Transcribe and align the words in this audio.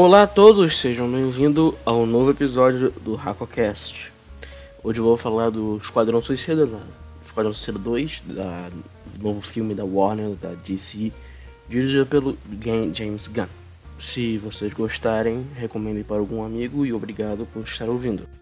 Olá 0.00 0.22
a 0.22 0.26
todos, 0.28 0.78
sejam 0.78 1.10
bem-vindos 1.10 1.74
ao 1.84 2.06
novo 2.06 2.30
episódio 2.30 2.92
do 3.02 3.16
HacoCast. 3.16 4.12
Hoje 4.84 5.00
eu 5.00 5.04
vou 5.04 5.16
falar 5.16 5.50
do 5.50 5.76
Esquadrão 5.78 6.22
Suicida, 6.22 6.66
né? 6.66 6.80
Esquadrão 7.26 7.52
Suicida 7.52 7.80
2, 7.80 8.22
da, 8.26 8.68
do 8.68 9.20
novo 9.20 9.40
filme 9.40 9.74
da 9.74 9.84
Warner, 9.84 10.36
da 10.36 10.50
DC, 10.64 11.10
dirigido 11.68 12.06
pelo 12.06 12.38
James 12.94 13.26
Gunn. 13.26 13.48
Se 13.98 14.38
vocês 14.38 14.72
gostarem, 14.72 15.44
recomendem 15.56 16.04
para 16.04 16.18
algum 16.18 16.44
amigo 16.44 16.86
e 16.86 16.92
obrigado 16.92 17.44
por 17.52 17.64
estar 17.64 17.88
ouvindo. 17.88 18.37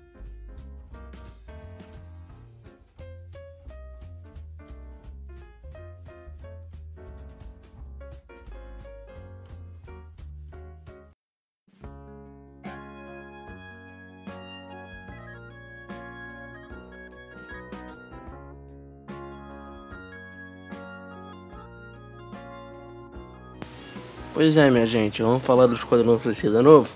Pois 24.37 24.55
é, 24.59 24.71
minha 24.71 24.85
gente, 24.85 25.23
vamos 25.23 25.43
falar 25.43 25.67
do 25.67 25.75
Esquadrão 25.75 26.21
Suicida 26.21 26.63
novo? 26.63 26.91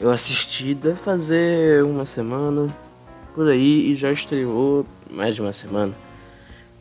Eu 0.00 0.08
assisti 0.08 0.72
deve 0.72 0.94
fazer 0.94 1.82
uma 1.82 2.06
semana 2.06 2.72
por 3.34 3.48
aí 3.48 3.90
e 3.90 3.96
já 3.96 4.12
estreou 4.12 4.86
mais 5.10 5.34
de 5.34 5.42
uma 5.42 5.52
semana. 5.52 5.92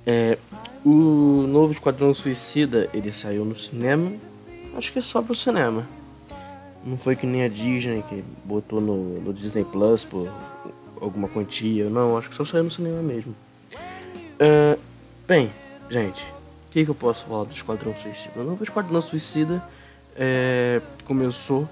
É, 0.06 0.38
o 0.86 1.48
novo 1.48 1.74
Esquadrão 1.74 2.14
Suicida 2.14 2.88
ele 2.94 3.12
saiu 3.12 3.44
no 3.44 3.58
cinema, 3.58 4.12
acho 4.76 4.94
que 4.94 5.00
é 5.00 5.02
só 5.02 5.24
pro 5.24 5.34
cinema. 5.34 5.84
Não 6.86 6.96
foi 6.96 7.16
que 7.16 7.26
nem 7.26 7.44
a 7.44 7.48
Disney 7.48 8.04
que 8.08 8.24
botou 8.46 8.80
no, 8.80 9.20
no 9.22 9.34
Disney 9.34 9.64
Plus 9.64 10.06
por 10.06 10.32
alguma 11.02 11.28
quantia, 11.28 11.90
não, 11.90 12.16
acho 12.16 12.30
que 12.30 12.36
só 12.36 12.46
saiu 12.46 12.66
no 12.66 12.70
cinema 12.70 13.02
mesmo. 13.02 13.36
É, 14.40 14.78
bem, 15.28 15.50
gente, 15.90 16.24
o 16.68 16.70
que, 16.70 16.84
que 16.84 16.92
eu 16.92 16.96
posso 16.96 17.26
falar 17.26 17.46
do 17.46 17.54
Esquadrão 17.54 17.96
Suicida? 17.96 18.42
O 18.42 18.44
novo 18.44 18.64
Esquadrão 18.64 19.02
Suicida 19.02 19.64
é, 20.16 20.82
começou. 21.06 21.68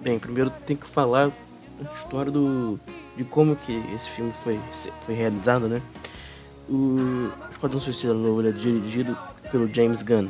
Bem, 0.00 0.18
primeiro 0.18 0.50
tem 0.66 0.76
que 0.76 0.86
falar 0.86 1.30
a 1.80 1.92
história 1.94 2.30
do, 2.30 2.78
de 3.16 3.24
como 3.24 3.56
que 3.56 3.82
esse 3.96 4.10
filme 4.10 4.32
foi, 4.32 4.60
foi 5.00 5.14
realizado, 5.14 5.66
né? 5.66 5.80
O 6.68 7.30
Esquadrão 7.50 7.80
Suicida 7.80 8.12
novo 8.12 8.46
é 8.46 8.52
dirigido 8.52 9.16
pelo 9.50 9.66
James 9.74 10.02
Gunn, 10.02 10.28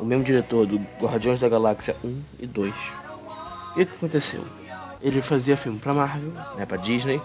o 0.00 0.04
mesmo 0.04 0.24
diretor 0.24 0.66
do 0.66 0.80
Guardiões 0.98 1.38
da 1.38 1.48
Galáxia 1.48 1.94
1 2.02 2.22
e 2.40 2.46
2. 2.46 2.72
O 2.72 3.74
que, 3.74 3.84
que 3.84 3.96
aconteceu? 3.96 4.42
Ele 5.02 5.20
fazia 5.20 5.56
filme 5.58 5.78
pra 5.78 5.92
Marvel, 5.92 6.32
né, 6.56 6.64
pra 6.64 6.78
Disney, 6.78 7.20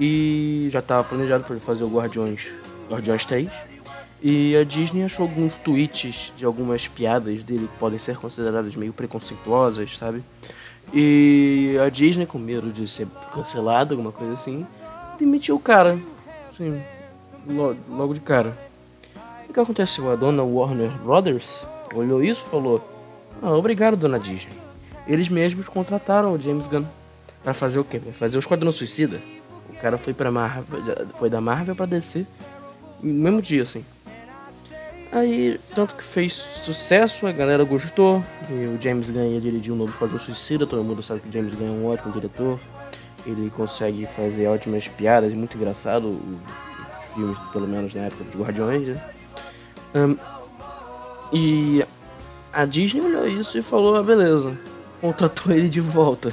e 0.00 0.70
já 0.72 0.78
estava 0.78 1.04
planejado 1.04 1.44
para 1.44 1.54
ele 1.54 1.64
fazer 1.64 1.84
o 1.84 1.88
Guardiões, 1.88 2.50
Guardiões 2.88 3.26
3 3.26 3.71
e 4.22 4.56
a 4.56 4.62
Disney 4.62 5.02
achou 5.02 5.24
alguns 5.24 5.56
tweets 5.56 6.32
de 6.36 6.44
algumas 6.44 6.86
piadas 6.86 7.42
dele 7.42 7.66
que 7.66 7.78
podem 7.78 7.98
ser 7.98 8.16
consideradas 8.16 8.76
meio 8.76 8.92
preconceituosas, 8.92 9.96
sabe? 9.98 10.22
E 10.94 11.76
a 11.84 11.88
Disney, 11.88 12.24
com 12.24 12.38
medo 12.38 12.70
de 12.70 12.86
ser 12.86 13.08
cancelada, 13.34 13.94
alguma 13.94 14.12
coisa 14.12 14.34
assim, 14.34 14.64
demitiu 15.18 15.56
o 15.56 15.60
cara. 15.60 15.98
Assim, 16.52 16.80
logo, 17.48 17.76
logo 17.88 18.14
de 18.14 18.20
cara. 18.20 18.56
O 19.48 19.52
que 19.52 19.58
aconteceu? 19.58 20.10
A 20.12 20.14
dona 20.14 20.44
Warner 20.44 20.90
Brothers 20.98 21.66
olhou 21.92 22.22
isso 22.22 22.46
e 22.46 22.50
falou: 22.50 22.80
ah, 23.42 23.56
Obrigado, 23.56 23.96
dona 23.96 24.20
Disney. 24.20 24.54
Eles 25.06 25.28
mesmos 25.28 25.66
contrataram 25.68 26.32
o 26.32 26.40
James 26.40 26.68
Gunn 26.68 26.84
para 27.42 27.52
fazer 27.52 27.80
o 27.80 27.84
quê? 27.84 27.98
Pra 27.98 28.12
fazer 28.12 28.36
o 28.36 28.40
Esquadrão 28.40 28.70
Suicida. 28.70 29.20
O 29.68 29.74
cara 29.82 29.98
foi 29.98 30.14
para 30.14 30.30
Marvel, 30.30 30.64
foi 31.18 31.28
da 31.28 31.40
Marvel 31.40 31.74
para 31.74 31.86
DC 31.86 32.24
no 33.02 33.12
mesmo 33.12 33.42
dia, 33.42 33.64
assim. 33.64 33.84
Aí, 35.12 35.60
tanto 35.74 35.94
que 35.94 36.02
fez 36.02 36.32
sucesso, 36.32 37.26
a 37.26 37.32
galera 37.32 37.62
gostou. 37.64 38.24
O 38.48 38.80
James 38.80 39.10
ia 39.10 39.40
dirigir 39.42 39.70
um 39.70 39.76
novo 39.76 39.92
Esquadrão 39.92 40.18
Suicida. 40.18 40.66
Todo 40.66 40.82
mundo 40.82 41.02
sabe 41.02 41.20
que 41.20 41.28
o 41.28 41.32
James 41.32 41.52
é 41.60 41.64
um 41.64 41.86
ótimo 41.86 42.14
diretor. 42.14 42.58
Ele 43.26 43.52
consegue 43.54 44.06
fazer 44.06 44.46
ótimas 44.46 44.88
piadas, 44.88 45.34
muito 45.34 45.54
engraçado. 45.54 46.08
Os 46.08 47.14
filmes, 47.14 47.36
pelo 47.52 47.68
menos 47.68 47.94
na 47.94 48.04
época 48.04 48.24
dos 48.24 48.40
Guardiões, 48.40 48.88
né? 48.88 49.04
Um, 49.94 50.16
e 51.30 51.84
a 52.50 52.64
Disney 52.64 53.02
olhou 53.02 53.28
isso 53.28 53.58
e 53.58 53.62
falou: 53.62 53.96
ah, 53.96 54.02
beleza, 54.02 54.56
contratou 54.98 55.52
ele 55.52 55.68
de 55.68 55.80
volta. 55.80 56.32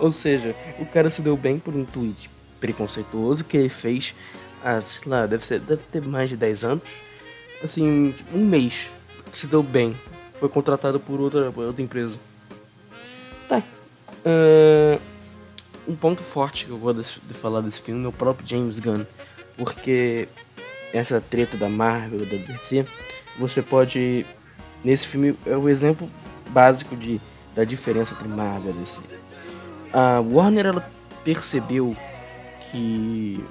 Ou 0.00 0.10
seja, 0.10 0.52
o 0.80 0.86
cara 0.86 1.10
se 1.10 1.22
deu 1.22 1.36
bem 1.36 1.60
por 1.60 1.76
um 1.76 1.84
tweet 1.84 2.28
preconceituoso 2.58 3.44
que 3.44 3.56
ele 3.56 3.68
fez 3.68 4.16
há, 4.64 4.80
sei 4.80 5.02
lá, 5.06 5.26
deve, 5.26 5.46
ser, 5.46 5.60
deve 5.60 5.82
ter 5.84 6.02
mais 6.02 6.28
de 6.28 6.36
10 6.36 6.64
anos 6.64 7.05
assim, 7.62 8.14
um 8.32 8.44
mês 8.44 8.88
se 9.32 9.46
deu 9.46 9.62
bem. 9.62 9.96
Foi 10.38 10.48
contratado 10.48 11.00
por 11.00 11.20
outra, 11.20 11.52
outra 11.54 11.82
empresa. 11.82 12.18
Tá. 13.48 13.62
Uh, 14.24 15.00
um 15.88 15.94
ponto 15.94 16.22
forte 16.22 16.66
que 16.66 16.70
eu 16.70 16.78
gosto 16.78 17.20
de 17.26 17.34
falar 17.34 17.60
desse 17.60 17.80
filme 17.80 18.04
é 18.04 18.08
o 18.08 18.12
próprio 18.12 18.46
James 18.46 18.78
Gunn. 18.78 19.04
Porque 19.56 20.28
essa 20.92 21.20
treta 21.20 21.56
da 21.56 21.68
Marvel 21.68 22.20
da 22.20 22.36
DC, 22.36 22.86
você 23.38 23.62
pode. 23.62 24.26
Nesse 24.84 25.06
filme 25.06 25.34
é 25.46 25.56
o 25.56 25.68
exemplo 25.68 26.08
básico 26.50 26.94
de, 26.96 27.20
da 27.54 27.64
diferença 27.64 28.14
entre 28.14 28.28
Marvel 28.28 28.72
e 28.72 28.74
DC. 28.74 29.00
A 29.92 30.20
Warner 30.20 30.66
ela 30.66 30.90
percebeu 31.24 31.96
que 32.60 33.42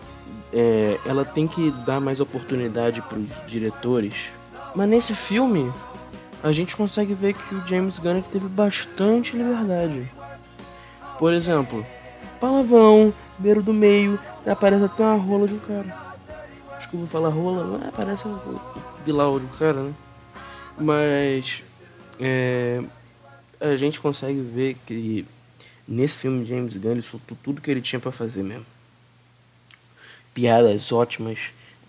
é, 0.56 0.98
ela 1.06 1.26
tem 1.26 1.46
que 1.50 1.70
dar 1.86 2.00
mais 2.00 2.22
oportunidade 2.22 3.02
para 3.02 3.18
os 3.18 3.30
diretores. 3.46 4.14
Mas 4.74 4.88
nesse 4.88 5.14
filme, 5.14 5.70
a 6.42 6.54
gente 6.54 6.78
consegue 6.78 7.14
ver 7.14 7.34
que 7.34 7.56
o 7.56 7.68
James 7.68 8.00
Gunn 8.00 8.22
teve 8.22 8.48
bastante 8.48 9.36
liberdade. 9.36 10.10
Por 11.20 11.34
exemplo, 11.34 11.86
palavrão, 12.40 13.14
beiro 13.38 13.62
do 13.62 13.74
meio, 13.74 14.18
aparece 14.48 14.86
até 14.86 15.04
uma 15.04 15.18
rola 15.18 15.46
de 15.46 15.56
um 15.56 15.60
cara. 15.60 16.06
Desculpa 16.78 17.06
falar 17.08 17.30
rola, 17.30 17.78
mas 17.78 17.90
aparece 17.90 18.26
o 18.26 18.62
bilau 19.04 19.40
de 19.40 19.46
um 19.46 19.58
cara, 19.58 19.84
né? 19.84 19.94
Mas 20.78 21.64
é, 22.18 22.82
a 23.60 23.76
gente 23.76 24.00
consegue 24.00 24.40
ver 24.40 24.78
que 24.86 25.26
nesse 25.86 26.20
filme 26.20 26.46
James 26.46 26.78
Gunn 26.78 26.92
ele 26.92 27.02
soltou 27.02 27.38
tudo 27.44 27.62
que 27.62 27.70
ele 27.70 27.82
tinha 27.82 28.00
para 28.00 28.12
fazer 28.12 28.42
mesmo 28.42 28.75
piadas 30.36 30.92
ótimas, 30.92 31.40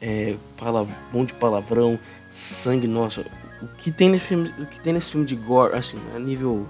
é, 0.00 0.36
palavrão 0.56 1.24
de 1.26 1.34
palavrão, 1.34 1.98
sangue, 2.32 2.86
nossa. 2.86 3.22
O 3.60 3.66
que 3.78 3.90
tem 3.90 4.08
nesse 4.08 4.24
filme, 4.24 4.50
o 4.58 4.66
que 4.66 4.80
tem 4.80 4.92
nesse 4.92 5.10
filme 5.10 5.26
de 5.26 5.34
gore, 5.34 5.74
assim, 5.74 5.98
a 6.14 6.18
nível 6.18 6.66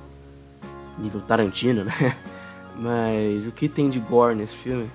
nível 0.98 1.20
Tarantino, 1.20 1.84
né? 1.84 1.92
Mas 2.74 3.46
o 3.46 3.52
que 3.52 3.68
tem 3.68 3.90
de 3.90 4.00
gore 4.00 4.34
nesse 4.34 4.56
filme? 4.56 4.90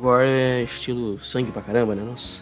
Gore 0.00 0.24
é 0.24 0.62
estilo 0.62 1.18
sangue 1.18 1.52
pra 1.52 1.62
caramba, 1.62 1.94
né? 1.94 2.02
Nossa. 2.02 2.40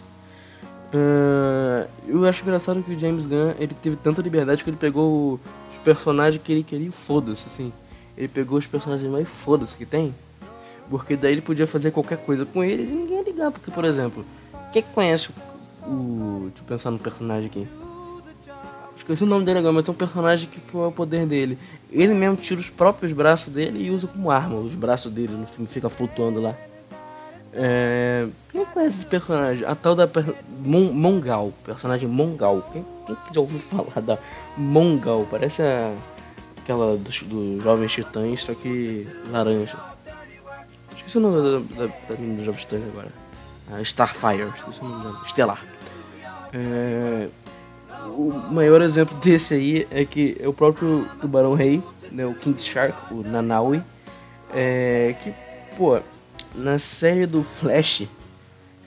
Uh, 0.95 1.89
eu 2.07 2.25
acho 2.27 2.43
engraçado 2.43 2.83
que 2.83 2.93
o 2.93 2.99
James 2.99 3.27
Gunn 3.27 3.55
ele 3.59 3.75
teve 3.83 3.97
tanta 3.97 4.23
liberdade 4.23 4.63
que 4.63 4.71
ele 4.71 4.77
pegou 4.77 5.41
os 5.71 5.79
personagens 5.85 6.41
que 6.43 6.53
ele 6.53 6.63
queria 6.63 6.93
foda-se, 6.93 7.47
assim. 7.47 7.73
Ele 8.17 8.29
pegou 8.29 8.59
os 8.59 8.67
personagens 8.67 9.11
mais 9.11 9.29
foda-se 9.29 9.75
que 9.75 9.85
tem 9.85 10.15
porque 10.89 11.17
daí 11.17 11.33
ele 11.33 11.41
podia 11.41 11.67
fazer 11.67 11.91
qualquer 11.91 12.19
coisa 12.19 12.45
com 12.45 12.63
eles 12.63 12.91
e 12.91 12.95
ninguém 12.95 13.19
ia 13.19 13.25
ligar. 13.25 13.51
Porque, 13.51 13.71
por 13.71 13.85
exemplo, 13.85 14.25
quem 14.73 14.83
conhece 14.83 15.31
o. 15.87 16.49
Deixa 16.49 16.63
eu 16.63 16.67
pensar 16.67 16.91
no 16.91 16.99
personagem 16.99 17.47
aqui. 17.47 17.67
Esqueci 18.97 19.23
o 19.23 19.27
nome 19.27 19.45
dele 19.45 19.61
agora, 19.61 19.73
mas 19.73 19.85
tem 19.85 19.95
um 19.95 19.97
personagem 19.97 20.49
que, 20.49 20.61
que 20.61 20.77
é 20.77 20.81
o 20.81 20.91
poder 20.91 21.27
dele. 21.27 21.59
Ele 21.91 22.13
mesmo 22.13 22.37
tira 22.37 22.61
os 22.61 22.69
próprios 22.69 23.13
braços 23.13 23.53
dele 23.53 23.85
e 23.85 23.91
usa 23.91 24.07
como 24.07 24.31
arma. 24.31 24.57
Os 24.57 24.75
braços 24.75 25.13
dele 25.13 25.33
no 25.33 25.47
filme 25.47 25.69
fica 25.69 25.89
flutuando 25.89 26.41
lá. 26.41 26.55
É... 27.53 28.27
Quem 28.51 28.65
conhece 28.67 28.99
esse 28.99 29.07
personagem? 29.07 29.65
A 29.65 29.75
tal 29.75 29.95
da 29.95 30.07
per... 30.07 30.25
Mon 30.59 30.93
Mongal, 30.93 31.53
personagem 31.65 32.09
Mongal. 32.09 32.69
Quem, 32.73 32.85
quem 33.07 33.17
já 33.33 33.41
ouviu 33.41 33.59
falar 33.59 34.01
da 34.01 34.19
Mongal? 34.57 35.27
Parece 35.31 35.63
a... 35.63 35.95
aquela 36.59 36.97
dos 36.97 37.23
do 37.23 37.61
Jovens 37.61 37.93
Titãs, 37.93 38.43
só 38.43 38.55
que 38.55 39.07
laranja. 39.31 39.96
Esqueci 41.07 41.19
o 41.19 41.21
nome 41.21 41.65
da, 41.77 41.87
da, 41.87 41.93
da 42.09 42.17
menina 42.19 42.39
do 42.39 42.45
Jovem 42.45 42.83
agora. 42.91 43.09
A 43.73 43.81
Starfire, 43.81 44.51
esqueci 44.57 44.81
o 44.83 44.89
nome. 44.89 45.17
Estelar. 45.25 45.65
É, 46.53 47.29
o 48.09 48.33
maior 48.51 48.83
exemplo 48.83 49.17
desse 49.19 49.55
aí 49.55 49.87
é 49.93 50.05
que 50.05 50.37
é 50.41 50.49
o 50.49 50.53
próprio 50.53 51.09
Tubarão 51.21 51.55
Rei, 51.55 51.81
né, 52.11 52.27
o 52.27 52.35
King 52.35 52.61
Shark, 52.61 53.15
o 53.15 53.23
Nanaui, 53.23 53.81
é, 54.53 55.15
que, 55.23 55.33
pô, 55.77 56.01
na 56.57 56.77
série 56.77 57.25
do 57.25 57.45
Flash, 57.45 58.03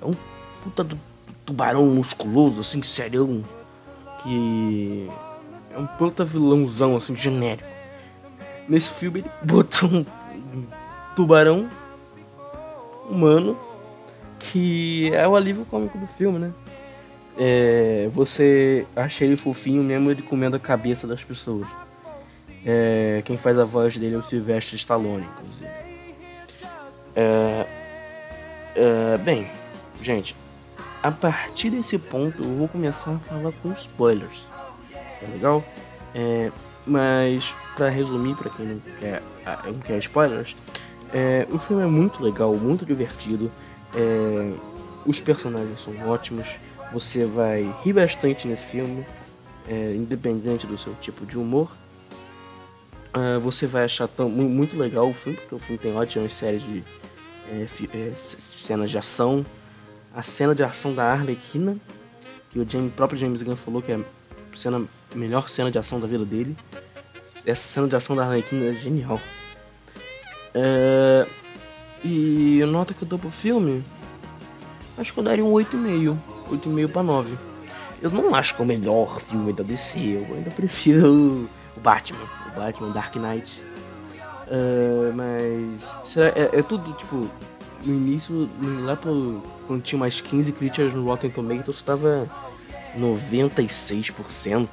é 0.02 0.06
um 0.06 0.14
puta 0.62 0.84
do 0.84 1.00
tubarão 1.46 1.86
musculoso, 1.86 2.60
assim, 2.60 2.84
serião, 2.84 3.42
que 4.22 5.10
é 5.74 5.80
um 5.80 5.88
puta 5.88 6.26
vilãozão, 6.26 6.98
assim, 6.98 7.16
genérico. 7.16 7.68
nesse 8.68 8.90
filme 8.90 9.22
ele 9.22 9.32
botou 9.42 9.88
um 9.90 10.06
tubarão 11.16 11.70
humano 13.10 13.58
que 14.40 15.14
é 15.14 15.28
o 15.28 15.36
alívio 15.36 15.66
cômico 15.66 15.98
do 15.98 16.08
filme, 16.08 16.40
né? 16.40 16.52
É, 17.38 18.10
você 18.12 18.86
acha 18.96 19.24
ele 19.24 19.36
fofinho 19.36 19.84
mesmo 19.84 20.10
ele 20.12 20.22
comendo 20.22 20.56
a 20.56 20.60
cabeça 20.60 21.06
das 21.06 21.24
pessoas. 21.24 21.68
É, 22.66 23.22
quem 23.26 23.38
faz 23.38 23.58
a 23.58 23.64
voz 23.64 23.98
dele 23.98 24.16
é 24.16 24.18
o 24.18 24.24
Sylvester 24.24 24.76
Stallone, 24.76 25.26
inclusive. 25.26 25.66
É, 27.16 27.66
é, 28.76 29.18
bem, 29.18 29.48
gente, 30.02 30.36
a 31.02 31.12
partir 31.12 31.70
desse 31.70 31.98
ponto 31.98 32.44
eu 32.44 32.58
vou 32.58 32.68
começar 32.68 33.12
a 33.12 33.20
falar 33.20 33.52
com 33.62 33.72
spoilers. 33.74 34.46
Tá 34.92 35.28
legal? 35.32 35.64
É, 36.14 36.52
mas, 36.86 37.54
para 37.76 37.90
resumir, 37.90 38.36
para 38.36 38.50
quem 38.50 38.66
não 38.66 38.82
quer, 39.00 39.22
ah, 39.46 39.60
não 39.66 39.80
quer 39.80 40.00
spoilers, 40.00 40.56
é, 41.14 41.48
o 41.52 41.58
filme 41.58 41.84
é 41.84 41.88
muito 41.88 42.24
legal, 42.24 42.54
muito 42.56 42.86
divertido. 42.86 43.52
É, 43.96 44.54
os 45.06 45.20
personagens 45.20 45.82
são 45.82 45.94
ótimos. 46.08 46.48
Você 46.92 47.26
vai 47.26 47.74
rir 47.84 47.94
bastante 47.94 48.48
nesse 48.48 48.66
filme, 48.66 49.06
é, 49.68 49.94
independente 49.96 50.68
do 50.68 50.78
seu 50.78 50.94
tipo 51.02 51.26
de 51.26 51.38
humor. 51.38 51.72
Uh, 53.10 53.40
você 53.40 53.66
vai 53.66 53.86
achar 53.86 54.08
tão, 54.08 54.30
muito 54.30 54.78
legal 54.78 55.10
o 55.10 55.14
filme, 55.14 55.36
porque 55.38 55.56
o 55.56 55.60
filme 55.60 55.80
tem 55.80 55.96
ótimas 55.96 56.32
séries 56.34 56.62
de 56.62 56.84
é, 57.52 57.64
é, 57.64 58.14
cenas 58.16 58.92
de 58.92 58.98
ação. 59.00 59.44
A 60.14 60.22
cena 60.22 60.54
de 60.54 60.64
ação 60.64 60.94
da 60.94 61.12
Arlequina, 61.12 61.76
que 62.52 62.60
o 62.60 62.70
James, 62.70 62.94
próprio 62.94 63.20
James 63.20 63.42
Gunn 63.42 63.56
falou 63.56 63.82
que 63.82 63.92
é 63.92 63.96
a 63.96 64.56
cena, 64.56 64.84
melhor 65.16 65.50
cena 65.50 65.72
de 65.72 65.78
ação 65.80 66.00
da 66.00 66.06
vida 66.06 66.24
dele. 66.24 66.56
Essa 67.46 67.68
cena 67.68 67.88
de 67.88 67.96
ação 67.96 68.16
da 68.16 68.24
Arlequina 68.24 68.66
é 68.66 68.74
genial. 68.74 69.20
É, 70.54 71.28
e 72.04 72.62
a 72.64 72.66
nota 72.66 72.94
que 72.94 73.04
eu 73.04 73.08
dou 73.08 73.20
pro 73.20 73.30
filme, 73.30 73.84
acho 74.98 75.14
que 75.14 75.20
eu 75.20 75.24
daria 75.24 75.44
um 75.44 75.52
8,5. 75.52 76.16
8,5 76.50 76.88
para 76.90 77.04
9. 77.04 77.38
Eu 78.02 78.10
não 78.12 78.34
acho 78.34 78.56
que 78.56 78.62
é 78.62 78.66
o 78.66 78.68
melhor 78.68 79.20
filme 79.20 79.52
da 79.52 79.64
DC, 79.64 80.00
eu 80.00 80.36
ainda 80.36 80.50
prefiro 80.52 81.48
o 81.76 81.80
Batman, 81.80 82.20
o 82.48 82.60
Batman 82.60 82.92
Dark 82.92 83.16
Knight. 83.16 83.62
Uh, 84.48 85.14
mas 85.14 86.18
é, 86.18 86.58
é, 86.58 86.64
tudo 86.64 86.92
tipo 86.94 87.30
no 87.86 87.94
início, 87.94 88.50
lá 88.82 88.96
pro, 88.96 89.44
quando 89.68 89.84
tinha 89.84 90.00
mais 90.00 90.20
15 90.20 90.52
críticas 90.54 90.94
no 90.94 91.06
Rotten 91.06 91.30
Tomatoes, 91.30 91.78
estava 91.78 92.28
96% 92.98 94.68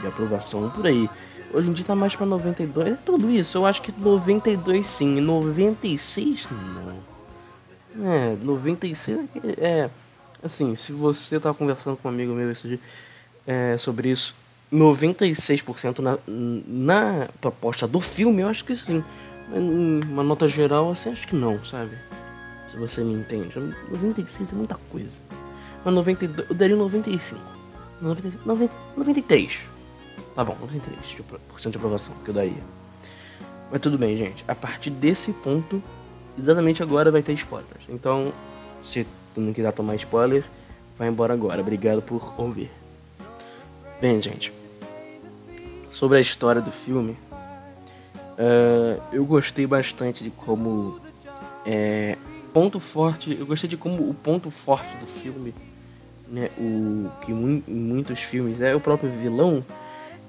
de 0.00 0.06
aprovação 0.06 0.68
por 0.70 0.86
aí. 0.86 1.08
Hoje 1.52 1.68
em 1.68 1.72
dia 1.72 1.84
tá 1.84 1.94
mais 1.94 2.14
pra 2.14 2.26
92. 2.26 2.92
É 2.92 2.96
tudo 3.04 3.30
isso. 3.30 3.58
Eu 3.58 3.66
acho 3.66 3.82
que 3.82 3.92
92 3.92 4.86
sim. 4.86 5.20
96 5.20 6.48
não. 6.50 7.10
É, 8.06 8.36
96 8.42 9.18
é, 9.58 9.66
é. 9.66 9.90
Assim, 10.42 10.74
se 10.74 10.92
você 10.92 11.38
tá 11.38 11.52
conversando 11.52 11.96
com 11.96 12.08
um 12.08 12.10
amigo 12.10 12.32
meu 12.32 12.50
esse 12.50 12.66
dia 12.66 12.80
é, 13.46 13.76
sobre 13.76 14.10
isso, 14.10 14.34
96% 14.72 15.98
na, 15.98 16.18
na 16.26 17.28
proposta 17.40 17.86
do 17.86 18.00
filme, 18.00 18.42
eu 18.42 18.48
acho 18.48 18.64
que 18.64 18.74
sim. 18.74 19.04
Uma 19.52 20.22
nota 20.22 20.46
geral, 20.46 20.92
assim, 20.92 21.10
acho 21.10 21.26
que 21.26 21.34
não, 21.34 21.62
sabe? 21.64 21.90
Se 22.70 22.76
você 22.76 23.02
me 23.02 23.14
entende. 23.14 23.58
96 23.90 24.52
é 24.52 24.54
muita 24.54 24.76
coisa. 24.90 25.16
Mas 25.84 25.92
92, 25.94 26.48
eu 26.48 26.54
daria 26.54 26.76
95. 26.76 27.40
90, 28.00 28.38
90, 28.46 28.76
93. 28.96 29.58
Tá 30.34 30.44
bom, 30.44 30.56
93% 30.62 31.70
de 31.70 31.76
aprovação 31.76 32.14
que 32.24 32.30
eu 32.30 32.34
daria. 32.34 32.62
Mas 33.70 33.80
tudo 33.80 33.98
bem, 33.98 34.16
gente. 34.16 34.44
A 34.48 34.54
partir 34.54 34.90
desse 34.90 35.32
ponto, 35.32 35.82
exatamente 36.38 36.82
agora 36.82 37.10
vai 37.10 37.22
ter 37.22 37.32
spoilers. 37.34 37.82
Então, 37.88 38.32
se 38.82 39.06
tu 39.34 39.40
não 39.40 39.52
quiser 39.52 39.72
tomar 39.72 39.94
spoiler, 39.96 40.44
vai 40.98 41.08
embora 41.08 41.32
agora. 41.34 41.60
Obrigado 41.60 42.02
por 42.02 42.32
ouvir. 42.36 42.70
Bem, 44.00 44.20
gente. 44.20 44.52
Sobre 45.90 46.18
a 46.18 46.20
história 46.20 46.60
do 46.60 46.70
filme, 46.70 47.16
uh, 48.38 49.02
eu 49.12 49.24
gostei 49.24 49.66
bastante 49.66 50.22
de 50.24 50.30
como 50.30 51.00
é, 51.66 52.16
ponto 52.52 52.80
forte. 52.80 53.36
Eu 53.38 53.46
gostei 53.46 53.68
de 53.68 53.76
como 53.76 54.08
o 54.08 54.14
ponto 54.14 54.50
forte 54.50 54.96
do 54.98 55.06
filme, 55.06 55.54
né, 56.28 56.50
o 56.58 57.10
que 57.20 57.32
em 57.32 57.62
muitos 57.66 58.20
filmes 58.20 58.60
é 58.60 58.74
o 58.74 58.80
próprio 58.80 59.10
vilão. 59.10 59.64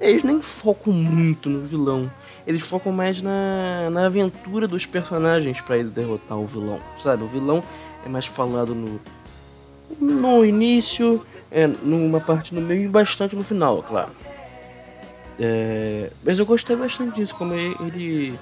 Eles 0.01 0.23
nem 0.23 0.41
focam 0.41 0.91
muito 0.91 1.47
no 1.47 1.61
vilão. 1.61 2.11
Eles 2.45 2.67
focam 2.67 2.91
mais 2.91 3.21
na, 3.21 3.89
na 3.91 4.07
aventura 4.07 4.67
dos 4.67 4.85
personagens 4.85 5.61
para 5.61 5.77
ele 5.77 5.89
derrotar 5.89 6.39
o 6.39 6.45
vilão, 6.45 6.79
sabe? 7.01 7.23
O 7.23 7.27
vilão 7.27 7.63
é 8.03 8.09
mais 8.09 8.25
falado 8.25 8.73
no, 8.73 8.99
no 9.99 10.43
início, 10.43 11.23
é, 11.51 11.67
numa 11.67 12.19
parte 12.19 12.55
no 12.55 12.61
meio 12.61 12.85
e 12.85 12.87
bastante 12.87 13.35
no 13.35 13.43
final, 13.43 13.83
claro. 13.83 14.09
É, 15.39 16.09
mas 16.23 16.39
eu 16.39 16.47
gostei 16.47 16.75
bastante 16.75 17.15
disso, 17.15 17.35
como 17.35 17.53
ele, 17.53 18.33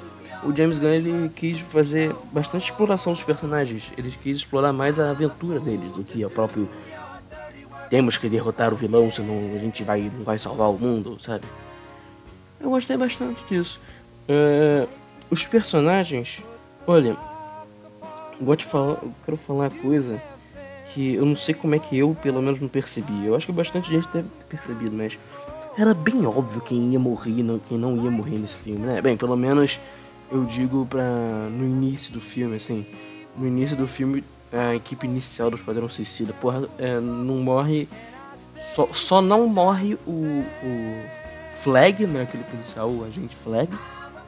o 0.44 0.55
James 0.55 0.79
Gunn 0.79 0.94
ele 0.94 1.29
quis 1.35 1.59
fazer 1.59 2.15
bastante 2.31 2.71
exploração 2.71 3.12
dos 3.12 3.23
personagens. 3.23 3.83
Ele 3.97 4.13
quis 4.23 4.38
explorar 4.38 4.71
mais 4.71 4.97
a 4.97 5.12
aventura 5.12 5.59
deles 5.59 5.91
do 5.91 6.05
que 6.05 6.23
o 6.23 6.29
próprio 6.29 6.69
temos 7.89 8.18
que 8.18 8.30
derrotar 8.30 8.74
o 8.74 8.75
vilão, 8.75 9.09
senão 9.09 9.36
a 9.56 9.57
gente 9.57 9.83
vai, 9.83 10.12
não 10.15 10.24
vai 10.24 10.38
salvar 10.38 10.69
o 10.69 10.77
mundo, 10.77 11.18
sabe? 11.21 11.45
Eu 12.59 12.69
gostei 12.69 12.97
bastante 12.97 13.44
disso. 13.50 13.80
Uh, 14.27 14.88
os 15.31 15.45
personagens, 15.45 16.41
olha, 16.86 17.15
vou 18.39 18.56
te 18.56 18.65
falar, 18.65 19.00
eu 19.01 19.13
quero 19.25 19.38
falar 19.38 19.65
uma 19.65 19.69
coisa 19.69 20.21
que 20.94 21.15
eu 21.15 21.25
não 21.25 21.36
sei 21.36 21.53
como 21.53 21.75
é 21.75 21.80
que 21.80 21.97
eu, 21.97 22.15
pelo 22.21 22.41
menos, 22.41 22.59
não 22.59 22.68
percebi. 22.68 23.25
Eu 23.25 23.36
acho 23.36 23.45
que 23.45 23.51
bastante 23.51 23.89
gente 23.89 24.07
deve 24.13 24.27
ter 24.27 24.45
percebido, 24.57 24.95
mas 24.95 25.18
era 25.77 25.94
bem 25.94 26.25
óbvio 26.25 26.62
quem 26.62 26.91
ia 26.91 27.00
morrer 27.00 27.31
e 27.31 27.62
quem 27.68 27.77
não 27.77 27.95
ia 28.03 28.12
morrer 28.12 28.38
nesse 28.38 28.56
filme, 28.56 28.86
né? 28.86 29.01
Bem, 29.01 29.15
pelo 29.15 29.36
menos 29.36 29.80
eu 30.31 30.45
digo 30.45 30.86
pra 30.86 31.03
no 31.51 31.65
início 31.65 32.13
do 32.13 32.21
filme, 32.21 32.56
assim, 32.56 32.86
no 33.38 33.47
início 33.47 33.75
do 33.75 33.88
filme 33.88 34.24
a 34.51 34.75
equipe 34.75 35.06
inicial 35.06 35.50
do 35.50 35.57
Esquadrão 35.57 35.88
Suicida, 35.88 36.34
porra, 36.34 36.68
é, 36.78 37.00
não 37.00 37.38
morre. 37.38 37.88
Só, 38.75 38.88
só 38.94 39.22
não 39.22 39.48
morre 39.48 39.98
o, 40.06 40.44
o 40.63 41.03
Flag, 41.62 42.06
né? 42.06 42.24
Aquele 42.24 42.44
policial, 42.44 42.89
o 42.89 43.06
agente 43.06 43.36
Flag, 43.36 43.70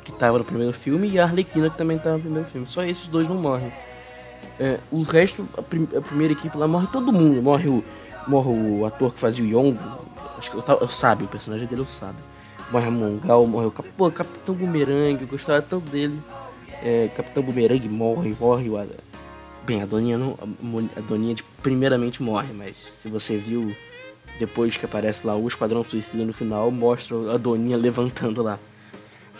que 0.03 0.11
tava 0.11 0.37
no 0.37 0.45
primeiro 0.45 0.73
filme, 0.73 1.09
e 1.09 1.19
a 1.19 1.23
Arlequina, 1.23 1.69
que 1.69 1.77
também 1.77 1.97
tava 1.97 2.17
no 2.17 2.21
primeiro 2.21 2.47
filme. 2.47 2.67
Só 2.67 2.83
esses 2.83 3.07
dois 3.07 3.27
não 3.27 3.35
morrem. 3.35 3.71
É, 4.59 4.77
o 4.91 5.01
resto, 5.01 5.47
a, 5.57 5.61
prim 5.61 5.87
a, 5.95 6.01
primeira 6.01 6.33
equipe 6.33 6.55
lá 6.57 6.67
morre 6.67 6.87
todo 6.91 7.11
mundo. 7.11 7.41
Morre 7.41 7.67
o, 7.67 7.83
morre 8.27 8.49
o 8.49 8.85
ator 8.85 9.13
que 9.13 9.19
fazia 9.19 9.43
o 9.43 9.47
Yongo. 9.47 9.79
Acho 10.37 10.51
que 10.51 10.57
eu, 10.57 10.77
eu 10.79 10.87
sabe, 10.87 11.23
o 11.23 11.27
personagem 11.27 11.67
dele 11.67 11.81
eu 11.81 11.87
sabe. 11.87 12.17
Morre 12.71 12.87
a 12.87 12.91
Mongal, 12.91 13.45
morre 13.47 13.67
o, 13.67 13.71
Pô, 13.71 14.09
Capitão 14.11 14.55
Boomerang, 14.55 15.19
eu 15.19 15.27
gostava 15.27 15.61
tanto 15.61 15.89
dele. 15.89 16.17
É, 16.81 17.09
Capitão 17.15 17.43
Boomerang 17.43 17.87
morre, 17.89 18.35
morre 18.39 18.69
o 18.69 18.77
Bem, 19.63 19.81
a 19.81 19.85
Doninha 19.85 20.17
não. 20.17 20.37
A 20.95 21.01
Doninha 21.01 21.35
de, 21.35 21.43
primeiramente 21.61 22.21
morre, 22.23 22.53
mas 22.53 22.75
se 23.01 23.07
você 23.07 23.37
viu 23.37 23.75
depois 24.39 24.75
que 24.75 24.85
aparece 24.85 25.25
lá 25.25 25.35
o 25.35 25.47
Esquadrão 25.47 25.83
Suicida 25.83 26.25
no 26.25 26.33
final, 26.33 26.71
mostra 26.71 27.33
a 27.33 27.37
Doninha 27.37 27.77
levantando 27.77 28.41
lá. 28.41 28.57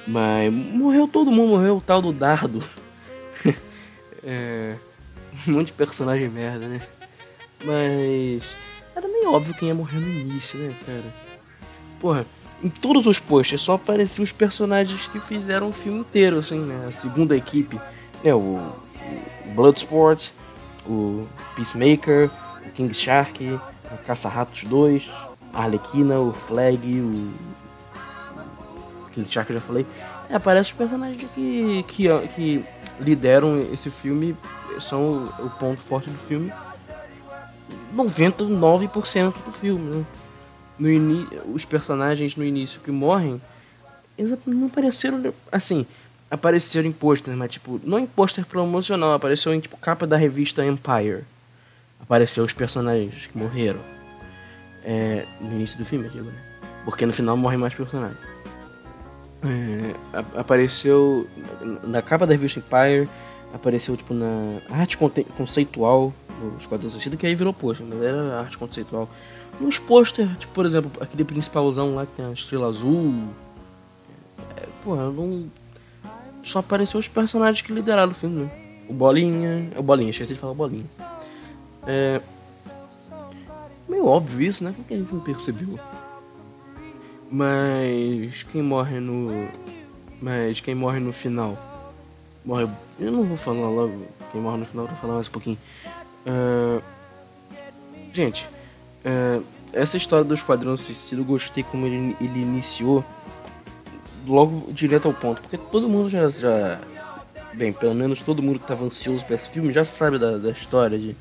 Mas 0.08 0.54
morreu 0.54 1.08
todo 1.08 1.32
mundo, 1.32 1.50
morreu 1.52 1.78
o 1.78 1.82
tal 1.82 2.02
do 2.02 2.12
Dardo. 2.12 2.64
é, 4.24 4.76
um 5.48 5.54
monte 5.54 5.68
de 5.68 5.74
personagem 5.74 6.30
merda, 6.30 6.68
né? 6.68 6.82
Mas 7.64 8.56
era 8.96 9.08
meio 9.08 9.32
óbvio 9.32 9.54
quem 9.56 9.70
ia 9.70 9.76
morrer 9.76 9.98
no 9.98 10.08
início, 10.08 10.60
né, 10.60 10.76
cara? 10.86 11.04
Porra, 12.00 12.26
em 12.64 12.70
todos 12.70 13.08
os 13.08 13.20
posts 13.20 13.62
só 13.62 13.74
apareciam 13.74 14.24
os 14.24 14.32
personagens 14.32 15.08
que 15.08 15.20
fizeram 15.20 15.70
o 15.70 15.74
filme 15.74 16.00
inteiro, 16.00 16.40
assim, 16.40 16.60
né? 16.60 16.88
A 16.88 16.92
segunda 16.92 17.36
equipe, 17.36 17.80
né? 18.24 18.34
O 18.34 18.60
Bloodsport, 19.54 20.30
o 20.86 21.28
Peacemaker, 21.56 22.30
o 22.66 22.72
King 22.72 22.94
Shark, 22.94 23.60
a 23.92 23.98
Caça-Ratos 23.98 24.64
2, 24.64 25.10
a 25.54 25.64
Arlequina, 25.64 26.20
o 26.20 26.34
Flag, 26.34 27.00
o 27.00 27.32
King 29.12 29.30
Shark 29.30 29.52
eu 29.52 29.60
já 29.60 29.66
falei. 29.66 29.86
É, 30.30 30.36
aparece 30.36 30.72
os 30.72 30.78
personagens 30.78 31.30
que, 31.36 31.84
que, 31.88 32.08
que 32.36 32.66
lideram 33.00 33.62
esse 33.74 33.90
filme, 33.90 34.36
são 34.80 35.02
o, 35.40 35.46
o 35.46 35.50
ponto 35.50 35.82
forte 35.82 36.10
do 36.10 36.18
filme. 36.18 36.52
99% 37.96 39.34
do 39.46 39.52
filme, 39.52 39.98
né? 39.98 40.06
No. 40.80 41.54
Os 41.54 41.66
personagens 41.66 42.36
no 42.36 42.44
início 42.44 42.80
que 42.82 42.90
morrem, 42.90 43.40
eles 44.18 44.38
não 44.46 44.68
apareceram 44.68 45.34
assim 45.52 45.86
apareceram 46.32 46.88
em 46.88 46.94
pôster, 46.94 47.36
mas 47.36 47.52
tipo, 47.52 47.80
não 47.84 48.00
em 48.00 48.06
pôster 48.08 48.46
promocional, 48.46 49.14
apareceu 49.14 49.54
em 49.54 49.60
tipo 49.60 49.76
capa 49.76 50.08
da 50.08 50.16
revista 50.16 50.66
Empire. 50.66 51.26
Apareceu 52.00 52.46
os 52.46 52.54
personagens 52.54 53.28
que 53.28 53.38
morreram. 53.38 53.80
É, 54.84 55.28
no 55.40 55.52
início 55.52 55.78
do 55.78 55.86
filme, 55.86 56.08
né? 56.08 56.34
Porque 56.86 57.06
no 57.06 57.14
final 57.14 57.38
morrem 57.38 57.60
mais 57.60 57.74
personagens. 57.74 58.18
É, 59.44 59.94
apareceu 60.40 61.28
na 61.84 62.02
capa 62.02 62.26
da 62.26 62.34
revista 62.34 62.60
Empire, 62.60 63.08
apareceu 63.54 63.96
tipo 63.98 64.14
na 64.14 64.62
arte 64.70 64.98
conceitual 64.98 66.14
do 66.40 66.58
Esquadrão 66.60 66.90
Suicida, 66.90 67.18
que 67.18 67.28
aí 67.28 67.36
virou 67.36 67.54
pôster, 67.54 67.86
mas 67.86 68.02
era 68.02 68.40
arte 68.40 68.58
conceitual. 68.58 69.08
Nos 69.60 69.78
pôster, 69.78 70.28
tipo, 70.38 70.54
por 70.54 70.66
exemplo, 70.66 70.92
aquele 71.00 71.24
principalzão 71.24 71.94
lá 71.94 72.06
que 72.06 72.14
tem 72.14 72.26
a 72.26 72.32
estrela 72.32 72.68
azul. 72.68 73.14
É, 74.58 74.66
porra, 74.84 75.12
não. 75.12 75.61
Só 76.44 76.60
apareceu 76.60 77.00
os 77.00 77.08
personagens 77.08 77.62
que 77.62 77.72
lideraram 77.72 78.12
o 78.12 78.16
filme, 78.16 78.44
né? 78.44 78.52
O 78.90 78.94
Bolinha. 78.94 79.70
É 79.76 79.80
o 79.80 79.84
Bolinha, 79.84 80.10
esqueci 80.10 80.34
de 80.34 80.40
falar 80.40 80.54
Bolinha. 80.54 80.86
É. 81.88 82.22
Meio 83.88 84.06
óbvio 84.06 84.42
isso, 84.42 84.64
né? 84.64 84.74
Por 84.76 84.86
que 84.86 84.94
a 84.94 84.98
gente 84.98 85.14
não 85.14 85.22
percebeu? 85.22 85.80
Mas 87.30 88.44
quem 88.52 88.62
morre 88.62 89.00
no. 89.00 89.48
Mas 90.22 90.60
quem 90.60 90.76
morre 90.76 91.00
no 91.00 91.14
final. 91.14 91.58
Morre. 92.44 92.68
Eu 93.00 93.12
não 93.12 93.24
vou 93.24 93.38
falar 93.38 93.70
logo 93.70 94.06
quem 94.32 94.42
morre 94.42 94.58
no 94.58 94.66
final, 94.66 94.88
vou 94.88 94.96
falar 94.98 95.16
mais 95.16 95.28
um 95.28 95.32
pouquinho. 95.32 95.58
Uh... 96.26 96.82
Gente, 98.14 98.48
uh... 99.06 99.44
essa 99.72 99.98
história 99.98 100.26
do 100.26 100.34
Esquadrão 100.34 100.76
Suicida 100.76 101.22
eu 101.22 101.26
gostei 101.26 101.64
como 101.64 101.86
ele, 101.86 102.16
ele 102.20 102.42
iniciou 102.42 103.04
logo 104.28 104.72
direto 104.72 105.08
ao 105.08 105.14
ponto. 105.14 105.42
Porque 105.42 105.58
todo 105.58 105.90
mundo 105.90 106.10
já, 106.10 106.28
já. 106.30 106.80
Bem, 107.54 107.74
pelo 107.74 107.94
menos 107.94 108.22
todo 108.22 108.42
mundo 108.42 108.60
que 108.60 108.64
estava 108.64 108.86
ansioso 108.86 109.26
para 109.26 109.36
esse 109.36 109.52
filme 109.52 109.74
já 109.74 109.84
sabe 109.84 110.18
da, 110.18 110.38
da 110.38 110.52
história 110.52 110.98
de 110.98 111.16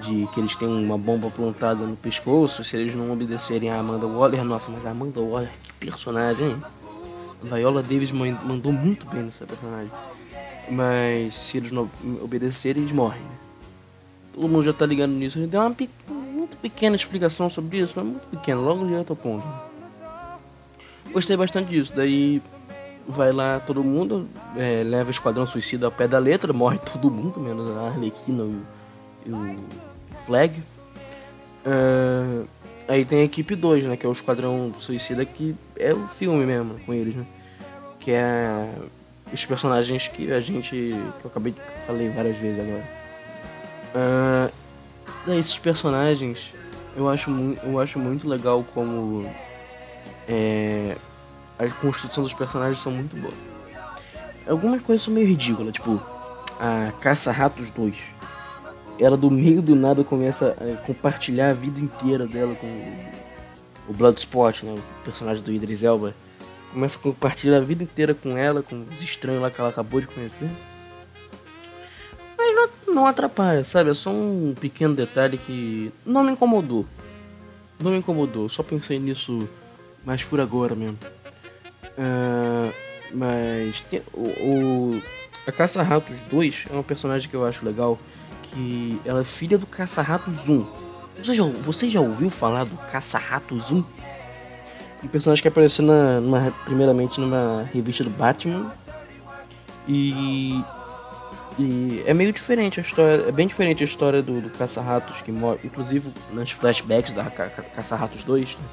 de 0.00 0.26
que 0.32 0.40
eles 0.40 0.54
têm 0.56 0.68
uma 0.68 0.98
bomba 0.98 1.30
plantada 1.30 1.84
no 1.84 1.96
pescoço 1.96 2.64
se 2.64 2.76
eles 2.76 2.94
não 2.94 3.12
obedecerem 3.12 3.70
a 3.70 3.78
Amanda 3.78 4.06
Waller. 4.06 4.44
Nossa, 4.44 4.70
mas 4.70 4.84
a 4.84 4.90
Amanda 4.90 5.20
Waller, 5.20 5.50
que 5.62 5.72
personagem! 5.74 6.50
Hein? 6.50 6.62
Viola 7.42 7.82
Davis 7.82 8.10
mandou 8.10 8.72
muito 8.72 9.06
bem 9.06 9.22
nessa 9.22 9.44
personagem. 9.44 9.90
Mas 10.70 11.34
se 11.34 11.58
eles 11.58 11.70
não 11.70 11.88
obedecerem, 12.22 12.82
eles 12.82 12.94
morrem. 12.94 13.20
Né? 13.20 13.28
Todo 14.32 14.48
mundo 14.48 14.64
já 14.64 14.72
tá 14.72 14.86
ligado 14.86 15.10
nisso. 15.10 15.38
Gente 15.38 15.50
deu 15.50 15.60
uma 15.60 15.70
pe 15.70 15.88
muito 16.08 16.56
pequena 16.56 16.96
explicação 16.96 17.48
sobre 17.48 17.78
isso, 17.78 17.94
mas 17.96 18.06
muito 18.06 18.26
pequena, 18.28 18.60
logo 18.60 18.86
direto 18.86 19.10
ao 19.10 19.16
ponto. 19.16 19.46
Gostei 21.14 21.36
bastante 21.36 21.70
disso. 21.70 21.92
Daí 21.94 22.42
vai 23.06 23.32
lá 23.32 23.60
todo 23.64 23.84
mundo, 23.84 24.28
é, 24.56 24.82
leva 24.82 25.08
o 25.08 25.10
Esquadrão 25.12 25.46
Suicida 25.46 25.86
ao 25.86 25.92
pé 25.92 26.08
da 26.08 26.18
letra, 26.18 26.52
morre 26.52 26.78
todo 26.92 27.08
mundo, 27.08 27.38
menos 27.38 27.70
a 27.70 27.86
Arlequina 27.86 28.44
e 29.24 29.30
o 29.30 29.56
Flag. 30.26 30.60
Uh, 31.64 32.46
aí 32.88 33.04
tem 33.04 33.20
a 33.20 33.24
equipe 33.24 33.54
2, 33.54 33.84
né? 33.84 33.96
Que 33.96 34.04
é 34.04 34.08
o 34.08 34.12
Esquadrão 34.12 34.74
Suicida, 34.76 35.24
que 35.24 35.54
é 35.76 35.94
o 35.94 36.08
filme 36.08 36.44
mesmo 36.44 36.80
com 36.80 36.92
eles, 36.92 37.14
né? 37.14 37.24
Que 38.00 38.10
é 38.10 38.74
os 39.32 39.46
personagens 39.46 40.08
que 40.08 40.32
a 40.32 40.40
gente. 40.40 40.70
que 40.70 41.24
eu 41.24 41.30
acabei 41.30 41.52
de 41.52 41.60
falei 41.86 42.08
várias 42.08 42.36
vezes 42.38 42.60
agora. 42.60 42.84
Uh, 43.94 45.32
esses 45.38 45.56
personagens 45.58 46.52
eu 46.96 47.08
acho, 47.08 47.30
eu 47.64 47.80
acho 47.80 47.98
muito 47.98 48.28
legal 48.28 48.64
como 48.74 49.28
é, 50.28 50.96
a 51.58 51.68
construção 51.68 52.22
dos 52.22 52.34
personagens 52.34 52.80
são 52.80 52.92
muito 52.92 53.16
boas. 53.16 53.34
Algumas 54.46 54.82
coisas 54.82 55.04
são 55.04 55.14
meio 55.14 55.26
ridículas, 55.26 55.72
tipo 55.72 56.00
a 56.60 56.92
Caça-Ratos 57.00 57.70
2 57.70 58.14
ela 58.98 59.16
do 59.16 59.30
meio 59.30 59.60
do 59.60 59.74
nada 59.74 60.04
começa 60.04 60.56
a 60.60 60.76
compartilhar 60.86 61.50
a 61.50 61.52
vida 61.52 61.80
inteira 61.80 62.26
dela 62.26 62.54
com 62.54 62.66
o 63.88 63.92
Bloodsport, 63.92 64.62
né, 64.62 64.74
o 64.74 65.04
personagem 65.04 65.42
do 65.42 65.52
Idris 65.52 65.82
Elba. 65.82 66.14
Começa 66.72 66.98
a 66.98 67.00
compartilhar 67.00 67.58
a 67.58 67.60
vida 67.60 67.82
inteira 67.82 68.14
com 68.14 68.36
ela, 68.36 68.62
com 68.62 68.84
os 68.90 69.02
estranhos 69.02 69.42
lá 69.42 69.50
que 69.50 69.60
ela 69.60 69.70
acabou 69.70 70.00
de 70.00 70.06
conhecer. 70.06 70.48
Mas 72.36 72.54
não, 72.54 72.94
não 72.94 73.06
atrapalha, 73.06 73.62
sabe? 73.62 73.90
É 73.90 73.94
só 73.94 74.10
um 74.10 74.54
pequeno 74.60 74.94
detalhe 74.94 75.38
que 75.38 75.92
não 76.04 76.24
me 76.24 76.32
incomodou. 76.32 76.84
Não 77.78 77.90
me 77.90 77.98
incomodou, 77.98 78.48
só 78.48 78.62
pensei 78.62 78.98
nisso 78.98 79.48
mais 80.04 80.22
por 80.22 80.40
agora 80.40 80.74
mesmo. 80.74 80.98
Uh, 81.96 82.72
mas 83.12 83.80
tem, 83.90 84.02
o, 84.12 84.26
o, 84.26 85.02
a 85.46 85.52
Caça-Ratos 85.52 86.20
2 86.30 86.66
é 86.72 86.76
um 86.76 86.82
personagem 86.82 87.28
que 87.28 87.36
eu 87.36 87.46
acho 87.46 87.64
legal 87.64 87.98
que 88.42 89.00
ela 89.04 89.20
é 89.20 89.24
filha 89.24 89.56
do 89.56 89.66
Caça-Ratos 89.66 90.48
1. 90.48 90.66
Você 91.18 91.34
já, 91.34 91.44
você 91.44 91.88
já 91.88 92.00
ouviu 92.00 92.28
falar 92.30 92.64
do 92.64 92.76
Caça-Ratos 92.90 93.70
1? 93.70 93.84
Um 95.02 95.08
personagem 95.08 95.42
que 95.42 95.48
apareceu 95.48 95.84
na, 95.84 96.20
numa, 96.20 96.50
primeiramente 96.64 97.20
numa 97.20 97.68
revista 97.72 98.02
do 98.02 98.10
Batman. 98.10 98.72
E, 99.86 100.64
e 101.58 102.02
é 102.06 102.14
meio 102.14 102.32
diferente 102.32 102.80
a 102.80 102.82
história, 102.82 103.28
é 103.28 103.32
bem 103.32 103.46
diferente 103.46 103.82
a 103.82 103.86
história 103.86 104.22
do, 104.22 104.40
do 104.40 104.50
Caça-Ratos, 104.50 105.20
que 105.20 105.30
inclusive 105.62 106.10
nas 106.32 106.50
flashbacks 106.50 107.12
da 107.12 107.24
Ca 107.24 107.48
Caça-Ratos 107.48 108.24
2. 108.24 108.56
Né? 108.56 108.64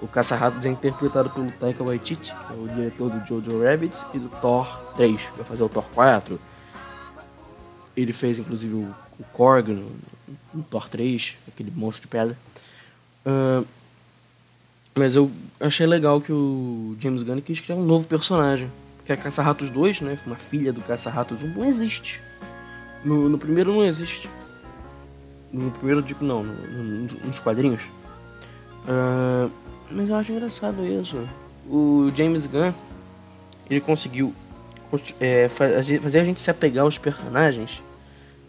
O 0.00 0.06
Caça-Ratos 0.06 0.64
é 0.64 0.68
interpretado 0.68 1.30
pelo 1.30 1.50
Taika 1.52 1.82
Waititi, 1.82 2.32
que 2.32 2.52
é 2.52 2.56
o 2.56 2.68
diretor 2.68 3.10
do 3.10 3.26
Jojo 3.26 3.62
Rabbit, 3.62 3.96
e 4.12 4.18
do 4.18 4.28
Thor 4.40 4.66
3, 4.96 5.20
que 5.20 5.36
vai 5.36 5.44
fazer 5.44 5.62
o 5.62 5.68
Thor 5.68 5.84
4. 5.94 6.38
Ele 7.96 8.12
fez 8.12 8.38
inclusive 8.38 8.74
o 8.74 8.94
o 9.18 9.24
Korg 9.32 9.68
no, 9.68 9.90
no 10.54 10.62
Thor 10.62 10.88
3, 10.88 11.36
aquele 11.48 11.72
monstro 11.74 12.02
de 12.02 12.08
pedra. 12.08 12.36
Uh, 13.24 13.66
mas 14.94 15.16
eu 15.16 15.30
achei 15.60 15.86
legal 15.86 16.20
que 16.20 16.32
o 16.32 16.96
James 17.00 17.22
Gunn 17.22 17.40
quis 17.40 17.60
criar 17.60 17.76
um 17.76 17.84
novo 17.84 18.06
personagem. 18.06 18.70
Porque 18.96 19.12
a 19.12 19.16
Caça-Ratos 19.16 19.70
2, 19.70 20.00
né? 20.00 20.18
Uma 20.26 20.36
filha 20.36 20.72
do 20.72 20.80
Caça-Ratos 20.80 21.42
1, 21.42 21.48
não 21.48 21.64
existe. 21.64 22.20
No, 23.04 23.28
no, 23.28 23.38
primeiro 23.38 23.72
não 23.72 23.84
existe. 23.84 24.28
No 25.52 25.70
primeiro, 25.70 26.02
digo, 26.02 26.24
não, 26.24 26.42
no, 26.42 26.54
no, 26.54 27.02
nos 27.24 27.38
quadrinhos. 27.38 27.82
Uh, 28.88 29.50
mas 29.90 30.08
eu 30.08 30.16
acho 30.16 30.32
engraçado 30.32 30.84
isso. 30.86 31.16
O 31.68 32.10
James 32.16 32.46
Gunn, 32.46 32.72
ele 33.68 33.80
conseguiu 33.80 34.34
é, 35.20 35.48
fazer 35.48 36.20
a 36.20 36.24
gente 36.24 36.40
se 36.40 36.50
apegar 36.50 36.84
aos 36.84 36.98
personagens 36.98 37.80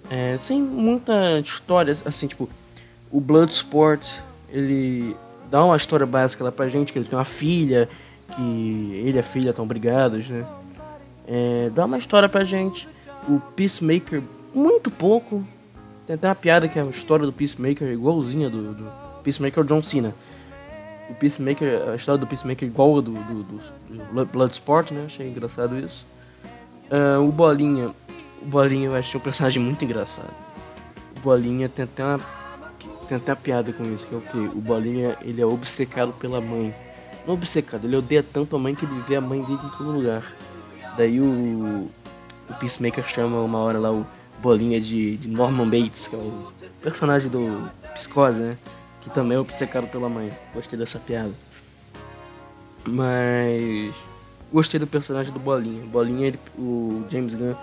é, 0.10 0.38
sem 0.38 0.62
muita 0.62 1.40
história, 1.40 1.94
assim, 2.06 2.28
tipo, 2.28 2.50
o 3.12 3.20
Bloodsport, 3.20 4.20
ele 4.50 5.16
dá 5.50 5.64
uma 5.64 5.76
história 5.76 6.06
básica 6.06 6.44
lá 6.44 6.52
pra 6.52 6.70
gente, 6.70 6.94
que 6.94 7.00
ele 7.00 7.08
tem 7.08 7.18
uma 7.18 7.26
filha, 7.26 7.90
que 8.36 8.42
ele 9.06 9.18
e 9.18 9.20
a 9.20 9.24
filha 9.24 9.50
estão 9.50 9.68
brigados, 9.68 10.28
né? 10.30 10.46
É, 11.28 11.70
dá 11.74 11.86
uma 11.86 11.98
história 11.98 12.30
pra 12.30 12.44
gente. 12.44 12.88
O 13.28 13.40
Peacemaker, 13.40 14.22
muito 14.54 14.90
pouco. 14.90 15.46
Tem 16.06 16.14
até 16.14 16.28
uma 16.28 16.36
piada 16.36 16.70
que 16.70 16.80
é 16.80 16.82
a 16.82 16.86
história 16.86 17.26
do 17.26 17.34
Peacemaker 17.34 17.90
igualzinha 17.90 18.50
do, 18.50 18.74
do 18.74 18.92
Peacemaker 19.24 19.64
John 19.66 19.84
Cena. 19.84 20.14
O 21.10 21.14
Peacemaker, 21.16 21.90
a 21.90 21.96
história 21.96 22.20
do 22.20 22.28
Peacemaker 22.28 22.68
igual 22.68 22.98
a 22.98 23.02
do, 23.02 23.12
do, 23.12 23.44
do, 23.44 24.26
Bloodsport, 24.26 24.92
né? 24.92 25.06
Achei 25.06 25.28
engraçado 25.28 25.78
isso. 25.78 26.06
Uh, 26.92 27.22
o 27.28 27.32
Bolinha, 27.32 27.92
o 28.42 28.46
Bolinha 28.46 28.88
eu 28.88 28.96
achei 28.96 29.20
um 29.20 29.24
personagem 29.24 29.62
muito 29.62 29.84
engraçado. 29.86 30.34
O 31.16 31.20
Bolinha 31.22 31.70
tem 31.70 31.86
até 31.86 32.04
uma, 32.04 32.20
tem 33.08 33.18
até 33.18 33.32
uma 33.32 33.36
piada 33.38 33.72
com 33.72 33.84
isso, 33.94 34.08
que 34.08 34.16
é 34.16 34.18
o 34.18 34.22
que? 34.22 34.38
O 34.38 34.62
Bolinha 34.62 35.18
ele 35.22 35.42
é 35.42 35.46
obcecado 35.46 36.14
pela 36.14 36.42
mãe. 36.42 36.74
Não 37.26 37.34
obcecado, 37.34 37.86
ele 37.86 37.96
odeia 37.96 38.24
tanto 38.24 38.56
a 38.56 38.60
mãe 38.60 38.74
que 38.74 38.86
ele 38.86 39.02
vê 39.08 39.16
a 39.16 39.22
mãe 39.22 39.42
dele 39.42 39.60
em 39.64 39.78
todo 39.78 39.92
lugar. 39.92 40.24
Daí 40.98 41.20
o, 41.20 41.90
o 42.50 42.54
Peacemaker 42.60 43.06
chama 43.08 43.42
uma 43.42 43.60
hora 43.60 43.80
lá 43.80 43.92
o 43.92 44.06
Bolinha 44.42 44.80
de, 44.80 45.18
de 45.18 45.28
Norman 45.28 45.70
Bates, 45.70 46.08
que 46.08 46.16
é 46.16 46.20
o 46.20 46.52
personagem 46.82 47.30
do 47.30 47.70
Psicose, 47.94 48.40
né? 48.40 48.58
Que 49.08 49.14
também 49.14 49.38
é 49.38 49.40
obcecado 49.40 49.88
pela 49.88 50.10
mãe. 50.10 50.32
Gostei 50.54 50.78
dessa 50.78 51.00
piada. 51.00 51.32
Mas 52.86 53.94
gostei 54.52 54.80
do 54.80 54.88
personagem 54.88 55.32
do 55.32 55.40
Bolinha. 55.40 55.86
Bolinha, 55.86 56.28
ele, 56.28 56.40
o 56.58 57.04
James 57.10 57.36
Gunn 57.36 57.56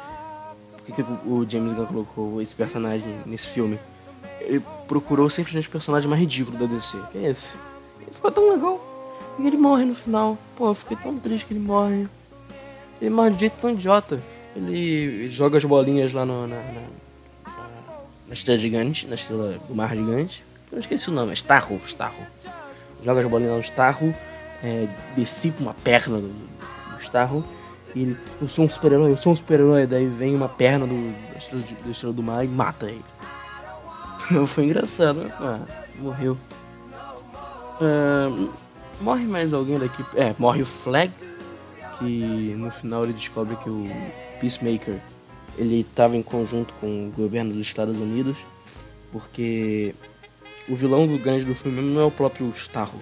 por 0.84 0.94
que, 0.94 1.02
o 1.02 1.46
James 1.48 1.72
Gunn 1.74 1.86
colocou 1.86 2.42
esse 2.42 2.54
personagem 2.54 3.08
nesse 3.24 3.48
filme? 3.48 3.78
Ele 4.40 4.62
procurou 4.86 5.30
sempre 5.30 5.58
os 5.58 5.66
personagens 5.66 6.08
mais 6.08 6.20
ridículos 6.20 6.60
da 6.60 6.66
DC. 6.66 6.98
Que 7.10 7.18
é 7.18 7.30
esse? 7.30 7.54
Ele 8.00 8.12
ficou 8.12 8.30
tão 8.30 8.50
legal. 8.50 8.78
E 9.38 9.46
ele 9.46 9.56
morre 9.56 9.86
no 9.86 9.94
final. 9.94 10.36
Pô, 10.56 10.68
eu 10.68 10.74
fiquei 10.74 10.96
tão 10.96 11.16
triste 11.16 11.46
que 11.46 11.54
ele 11.54 11.60
morre. 11.60 12.06
Ele 13.00 13.10
morre 13.10 13.30
de 13.30 13.40
jeito 13.40 13.56
tão 13.60 13.70
idiota. 13.70 14.20
Ele 14.54 15.28
joga 15.30 15.56
as 15.56 15.64
bolinhas 15.64 16.12
lá 16.12 16.26
no, 16.26 16.46
na, 16.46 16.56
na, 16.56 16.82
na, 18.28 18.34
estrela 18.34 18.60
gigante, 18.60 19.06
na 19.06 19.14
estrela 19.14 19.58
do 19.66 19.74
mar 19.74 19.96
gigante. 19.96 20.44
Eu 20.72 20.78
esqueci 20.78 21.08
o 21.10 21.12
nome, 21.12 21.30
é 21.30 21.34
Starro, 21.34 21.80
Starro. 21.86 22.26
Joga 23.02 23.20
as 23.20 23.26
bolinhas 23.26 23.54
no 23.54 23.60
Starro, 23.60 24.14
é, 24.62 24.88
decipa 25.16 25.62
uma 25.62 25.74
perna 25.74 26.18
do, 26.18 26.28
do 26.28 27.02
Starro 27.02 27.44
ele, 27.96 28.16
eu 28.40 28.48
sou 28.48 28.64
um 28.64 28.68
super-herói, 28.68 29.12
eu 29.12 29.16
sou 29.16 29.32
um 29.32 29.36
super-herói, 29.36 29.86
daí 29.86 30.06
vem 30.06 30.34
uma 30.34 30.48
perna 30.48 30.86
do, 30.86 31.14
da, 31.32 31.38
estrela, 31.38 31.64
da 31.84 31.90
estrela 31.90 32.12
do 32.12 32.22
mar 32.22 32.44
e 32.44 32.48
mata 32.48 32.86
ele. 32.86 33.04
Foi 34.48 34.64
engraçado, 34.64 35.20
né? 35.20 35.32
Ah, 35.38 35.60
morreu. 35.98 36.36
Uh, 37.80 38.50
morre 39.00 39.24
mais 39.24 39.52
alguém 39.52 39.78
daqui? 39.78 40.04
É, 40.16 40.34
morre 40.38 40.62
o 40.62 40.66
Flag, 40.66 41.12
que 41.98 42.54
no 42.56 42.70
final 42.70 43.04
ele 43.04 43.12
descobre 43.12 43.56
que 43.56 43.70
o 43.70 43.88
Peacemaker 44.40 44.98
ele 45.56 45.80
estava 45.80 46.16
em 46.16 46.22
conjunto 46.22 46.74
com 46.80 47.08
o 47.08 47.12
governo 47.12 47.52
dos 47.52 47.62
Estados 47.62 47.96
Unidos, 47.96 48.36
porque 49.12 49.94
o 50.68 50.74
vilão 50.74 51.06
do 51.06 51.18
grande 51.18 51.44
do 51.44 51.54
filme 51.54 51.80
não 51.80 52.00
é 52.00 52.04
o 52.04 52.10
próprio 52.10 52.50
Starro, 52.54 53.00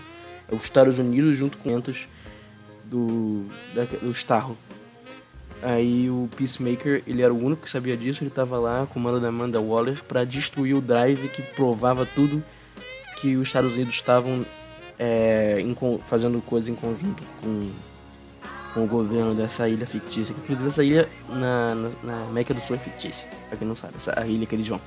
é 0.50 0.54
os 0.54 0.62
Estados 0.62 0.98
Unidos 0.98 1.36
junto 1.38 1.58
com 1.58 1.74
os 1.74 2.06
do, 2.84 3.46
do 4.00 4.10
Starro. 4.12 4.56
Aí 5.62 6.10
o 6.10 6.28
Peacemaker, 6.36 7.04
ele 7.06 7.22
era 7.22 7.32
o 7.32 7.38
único 7.38 7.62
que 7.62 7.70
sabia 7.70 7.96
disso, 7.96 8.22
ele 8.22 8.28
estava 8.28 8.58
lá 8.58 8.86
com 8.92 8.98
o 8.98 9.02
mando 9.02 9.20
da 9.20 9.28
Amanda 9.28 9.60
Waller 9.60 10.02
para 10.02 10.24
destruir 10.24 10.74
o 10.74 10.80
drive 10.80 11.28
que 11.28 11.40
provava 11.40 12.04
tudo 12.04 12.42
que 13.20 13.36
os 13.36 13.46
Estados 13.46 13.72
Unidos 13.72 13.94
estavam 13.94 14.44
é, 14.98 15.64
fazendo 16.08 16.40
coisas 16.42 16.68
em 16.68 16.74
conjunto 16.74 17.22
com, 17.40 17.70
com 18.74 18.84
o 18.84 18.86
governo 18.88 19.36
dessa 19.36 19.68
ilha 19.68 19.86
fictícia. 19.86 20.32
Inclusive 20.32 20.68
essa 20.68 20.82
ilha 20.82 21.08
na, 21.28 21.74
na, 21.76 21.90
na 22.02 22.24
América 22.24 22.52
do 22.52 22.60
Sul 22.60 22.74
é 22.74 22.78
fictícia, 22.80 23.28
pra 23.48 23.56
quem 23.56 23.66
não 23.66 23.76
sabe, 23.76 23.94
essa 23.98 24.26
ilha 24.26 24.44
que 24.44 24.56
eles 24.56 24.66
vão. 24.66 24.80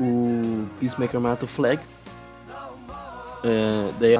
O 0.00 0.66
Peacemaker 0.80 1.20
mata 1.20 1.44
o 1.44 1.48
Flag. 1.48 1.80
É, 3.44 3.92
daí 3.98 4.14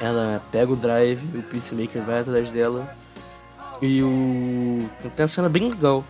ela 0.00 0.42
pega 0.50 0.72
o 0.72 0.76
drive, 0.76 1.22
o 1.38 1.42
Peacemaker 1.42 2.02
vai 2.02 2.20
atrás 2.20 2.50
dela. 2.50 2.96
E 3.82 4.02
o. 4.02 4.88
Tem 5.16 5.24
uma 5.24 5.28
cena 5.28 5.48
bem 5.48 5.68
legal. 5.68 6.04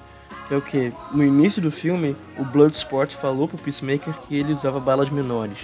Que 0.48 0.54
é 0.54 0.56
o 0.56 0.62
que? 0.62 0.92
No 1.12 1.24
início 1.24 1.62
do 1.62 1.70
filme, 1.70 2.16
o 2.38 2.44
Bloodsport 2.44 3.14
falou 3.14 3.46
pro 3.46 3.58
Peacemaker 3.58 4.14
que 4.26 4.36
ele 4.36 4.52
usava 4.52 4.80
balas 4.80 5.10
menores. 5.10 5.58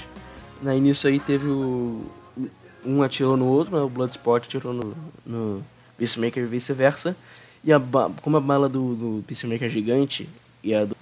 Na 0.63 0.75
início 0.75 1.09
aí 1.09 1.19
teve 1.21 1.47
o. 1.47 2.05
Um 2.85 3.03
atirou 3.03 3.37
no 3.37 3.47
outro, 3.47 3.77
né? 3.77 3.83
o 3.83 3.89
Bloodsport 3.89 4.45
atirou 4.45 4.73
no, 4.73 4.95
no 5.25 5.63
Peacemaker 5.99 6.45
e 6.45 6.47
vice-versa. 6.47 7.17
E 7.65 7.73
a 7.73 7.81
como 8.23 8.37
a 8.37 8.41
bala 8.41 8.69
do, 8.69 8.95
do 8.95 9.25
Peacemaker 9.25 9.67
é 9.67 9.71
gigante 9.71 10.29
e 10.63 10.73
a, 10.73 10.85
do, 10.85 10.96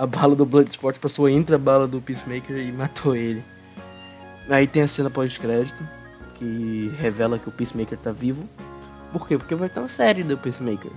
a 0.00 0.06
bala 0.06 0.34
do 0.34 0.46
Bloodsport 0.46 0.98
passou 0.98 1.28
entre 1.28 1.54
a 1.54 1.58
bala 1.58 1.86
do 1.86 2.00
Peacemaker 2.00 2.56
e 2.56 2.72
matou 2.72 3.14
ele. 3.14 3.44
Aí 4.48 4.66
tem 4.66 4.80
a 4.80 4.88
cena 4.88 5.10
pós-crédito 5.10 5.86
que 6.36 6.90
revela 6.98 7.38
que 7.38 7.50
o 7.50 7.52
Peacemaker 7.52 7.98
tá 7.98 8.10
vivo. 8.10 8.48
Por 9.12 9.28
quê? 9.28 9.36
Porque 9.36 9.54
vai 9.54 9.68
ter 9.68 9.78
uma 9.78 9.88
série 9.88 10.22
do 10.22 10.38
Peacemaker. 10.38 10.90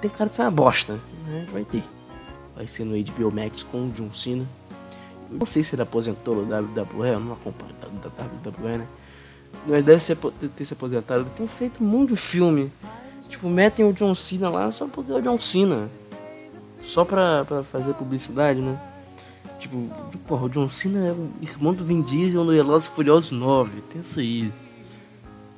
Tem 0.00 0.10
cara 0.10 0.28
de 0.28 0.34
ser 0.34 0.42
uma 0.42 0.50
bosta, 0.50 0.98
né? 1.28 1.46
Vai 1.52 1.64
ter. 1.64 1.84
Vai 2.56 2.66
ser 2.66 2.82
no 2.82 3.00
HBO 3.00 3.30
Max 3.30 3.62
com 3.62 3.86
o 3.86 3.90
John 3.92 4.12
Cena. 4.12 4.44
Não 5.30 5.46
sei 5.46 5.62
se 5.62 5.76
ele 5.76 5.82
aposentou 5.82 6.34
no 6.34 6.42
WWE, 6.42 7.08
eu 7.08 7.20
não 7.20 7.34
acompanho 7.34 7.72
da 7.80 7.86
WWE, 8.24 8.78
né? 8.78 8.86
Mas 9.64 9.84
deve 9.84 10.02
ser, 10.02 10.16
ter 10.56 10.64
se 10.64 10.72
aposentado. 10.72 11.20
Ele 11.20 11.30
tem 11.36 11.46
feito 11.46 11.84
um 11.84 11.86
monte 11.86 12.08
de 12.08 12.16
filme. 12.16 12.72
Tipo, 13.28 13.48
metem 13.48 13.84
o 13.84 13.92
John 13.92 14.12
Cena 14.16 14.50
lá 14.50 14.72
só 14.72 14.88
porque 14.88 15.12
é 15.12 15.14
o 15.14 15.22
John 15.22 15.38
Cena. 15.38 15.88
Só 16.84 17.04
pra, 17.04 17.44
pra 17.44 17.62
fazer 17.62 17.94
publicidade, 17.94 18.60
né? 18.60 18.78
Tipo, 19.58 19.88
porra, 20.26 20.46
o 20.46 20.48
John 20.48 20.68
Cena 20.68 21.06
é 21.06 21.12
o 21.12 21.30
irmão 21.40 21.72
do 21.72 21.84
Vin 21.84 22.02
Diesel 22.02 22.44
no 22.44 22.50
Velozes 22.52 22.88
Furiosos 22.88 23.30
9. 23.30 23.80
Tem 23.92 24.00
isso 24.00 24.18
aí. 24.18 24.52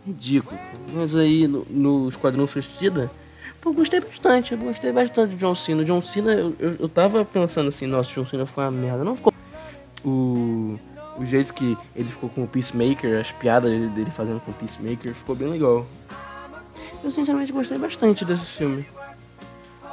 Ridículo. 0.07 0.59
Mas 0.93 1.17
aí 1.17 1.49
no, 1.49 1.67
no 1.71 2.09
Esquadrão 2.11 2.47
Suicida, 2.47 3.11
pô, 3.63 3.73
gostei 3.73 4.01
bastante. 4.01 4.53
Eu 4.53 4.59
gostei 4.59 4.93
bastante 4.93 5.31
do 5.31 5.37
John 5.37 5.55
Cena. 5.55 5.83
O 5.83 5.85
John 5.87 6.03
Cena, 6.03 6.35
eu, 6.35 6.55
eu, 6.59 6.77
eu 6.81 6.89
tava 6.89 7.25
pensando 7.25 7.69
assim, 7.69 7.87
nossa, 7.87 8.11
o 8.11 8.15
John 8.15 8.31
Cena 8.31 8.45
ficou 8.45 8.63
uma 8.63 8.71
merda. 8.71 9.03
Não 9.03 9.17
ficou. 9.17 9.33
O, 10.05 10.79
o 11.17 11.25
jeito 11.25 11.55
que 11.55 11.77
ele 11.97 12.11
ficou 12.11 12.29
com 12.29 12.45
o 12.45 12.47
Peacemaker, 12.47 13.19
as 13.19 13.31
piadas 13.33 13.73
dele 13.93 14.11
fazendo 14.11 14.39
com 14.41 14.51
o 14.51 14.55
Peacemaker, 14.55 15.15
ficou 15.15 15.35
bem 15.35 15.49
legal. 15.49 15.87
Eu 17.03 17.11
sinceramente 17.11 17.53
gostei 17.53 17.79
bastante 17.79 18.25
desse 18.25 18.45
filme. 18.45 18.85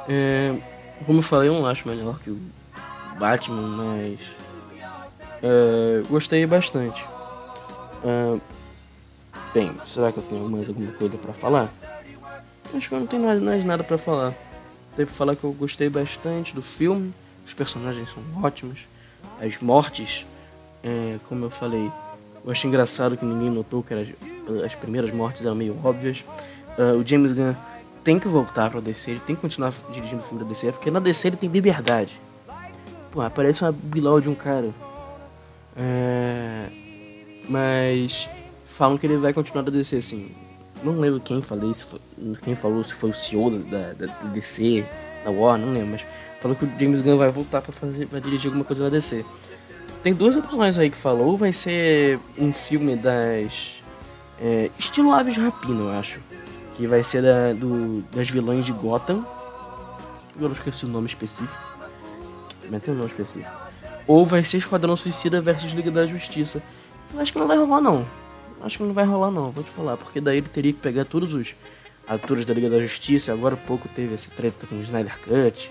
É, 0.06 0.54
como 1.02 1.18
eu 1.18 1.22
falei, 1.22 1.48
eu 1.48 1.54
não 1.54 1.66
acho 1.66 1.88
melhor 1.88 2.18
que 2.18 2.30
o 2.30 2.40
Batman, 3.18 3.62
mas. 3.62 4.20
É, 5.42 6.02
gostei 6.08 6.46
bastante. 6.46 7.04
É, 8.04 8.38
bem, 9.54 9.72
será 9.86 10.12
que 10.12 10.18
eu 10.18 10.22
tenho 10.24 10.48
mais 10.48 10.68
alguma 10.68 10.92
coisa 10.92 11.16
para 11.16 11.32
falar? 11.32 11.68
Acho 12.74 12.88
que 12.88 12.94
eu 12.94 13.00
não 13.00 13.06
tenho 13.06 13.24
mais, 13.24 13.40
mais 13.40 13.64
nada 13.64 13.84
para 13.84 13.98
falar. 13.98 14.32
Tenho 14.96 15.06
pra 15.06 15.16
falar 15.16 15.36
que 15.36 15.44
eu 15.44 15.52
gostei 15.52 15.88
bastante 15.88 16.54
do 16.54 16.62
filme, 16.62 17.12
os 17.44 17.52
personagens 17.54 18.08
são 18.12 18.22
ótimos, 18.42 18.80
as 19.40 19.58
mortes, 19.60 20.26
é, 20.82 21.18
como 21.28 21.44
eu 21.44 21.50
falei, 21.50 21.90
eu 22.44 22.50
achei 22.50 22.68
engraçado 22.68 23.16
que 23.16 23.24
ninguém 23.24 23.50
notou 23.50 23.82
que 23.82 23.94
era, 23.94 24.06
as 24.64 24.74
primeiras 24.74 25.12
mortes 25.12 25.44
eram 25.44 25.54
meio 25.54 25.78
óbvias. 25.84 26.24
O 26.98 27.06
James 27.06 27.32
Gunn 27.32 27.54
tem 28.04 28.18
que 28.18 28.28
voltar 28.28 28.70
pra 28.70 28.80
DC, 28.80 29.10
ele 29.10 29.20
tem 29.20 29.36
que 29.36 29.42
continuar 29.42 29.72
dirigindo 29.92 30.20
o 30.20 30.24
filme 30.24 30.42
da 30.42 30.48
DC, 30.48 30.72
porque 30.72 30.90
na 30.90 31.00
DC 31.00 31.28
ele 31.28 31.36
tem 31.36 31.48
liberdade. 31.48 32.18
Pô, 33.10 33.20
aparece 33.20 33.62
uma 33.62 33.72
bilal 33.72 34.20
de 34.20 34.28
um 34.28 34.34
cara. 34.34 34.70
É... 35.76 36.66
Mas 37.48 38.28
falam 38.66 38.96
que 38.96 39.06
ele 39.06 39.16
vai 39.16 39.32
continuar 39.32 39.62
da 39.62 39.70
DC, 39.70 39.96
assim. 39.96 40.34
Não 40.82 40.98
lembro 40.98 41.20
quem 41.20 41.40
falei, 41.40 41.72
se 41.74 41.84
foi, 41.84 42.00
quem 42.42 42.54
falou, 42.56 42.82
se 42.82 42.94
foi 42.94 43.10
o 43.10 43.14
CEO 43.14 43.50
da, 43.50 43.92
da, 43.92 44.06
da 44.06 44.28
DC, 44.30 44.84
da 45.24 45.30
Warner, 45.30 45.66
não 45.66 45.74
lembro, 45.74 45.90
mas 45.90 46.04
falou 46.40 46.56
que 46.56 46.64
o 46.64 46.72
James 46.78 47.00
Gunn 47.00 47.16
vai 47.16 47.30
voltar 47.30 47.62
para 47.62 47.72
fazer, 47.72 48.06
vai 48.06 48.20
dirigir 48.20 48.46
alguma 48.46 48.64
coisa 48.64 48.82
na 48.82 48.88
DC. 48.88 49.24
Tem 50.02 50.12
duas 50.12 50.34
opções 50.34 50.76
aí 50.78 50.90
que 50.90 50.96
falou, 50.96 51.36
vai 51.36 51.52
ser 51.52 52.18
um 52.36 52.52
filme 52.52 52.96
das 52.96 53.74
é, 54.40 54.70
estilo 54.76 55.12
Aves 55.12 55.36
Rapina, 55.36 55.82
eu 55.82 55.92
acho, 55.92 56.18
que 56.76 56.86
vai 56.86 57.02
ser 57.02 57.22
da, 57.22 57.52
do, 57.52 58.02
das 58.14 58.28
vilãs 58.28 58.64
de 58.64 58.72
Gotham. 58.72 59.24
Eu 60.40 60.48
não 60.48 60.52
esqueci 60.56 60.84
o 60.86 60.88
nome 60.88 61.08
específico, 61.08 61.78
mas 62.70 62.82
tem 62.82 62.94
um 62.94 62.96
nome 62.96 63.10
específico. 63.10 63.50
Ou 64.06 64.24
vai 64.24 64.44
ser 64.44 64.58
Esquadrão 64.58 64.96
Suicida 64.96 65.40
versus 65.40 65.72
Liga 65.72 65.90
da 65.90 66.06
Justiça. 66.06 66.62
Eu 67.12 67.20
acho 67.20 67.32
que 67.32 67.38
não 67.38 67.46
vai 67.46 67.58
rolar 67.58 67.80
não. 67.80 68.06
Acho 68.62 68.78
que 68.78 68.84
não 68.84 68.94
vai 68.94 69.04
rolar 69.04 69.30
não, 69.30 69.50
vou 69.50 69.64
te 69.64 69.70
falar, 69.70 69.96
porque 69.96 70.20
daí 70.20 70.38
ele 70.38 70.48
teria 70.48 70.72
que 70.72 70.78
pegar 70.78 71.04
todos 71.04 71.34
os 71.34 71.54
atores 72.06 72.46
da 72.46 72.54
Liga 72.54 72.70
da 72.70 72.80
Justiça. 72.80 73.32
Agora 73.32 73.56
pouco 73.56 73.88
teve 73.88 74.14
essa 74.14 74.30
treta 74.30 74.66
com 74.66 74.76
o 74.76 74.82
Snyder 74.82 75.18
Cut. 75.18 75.70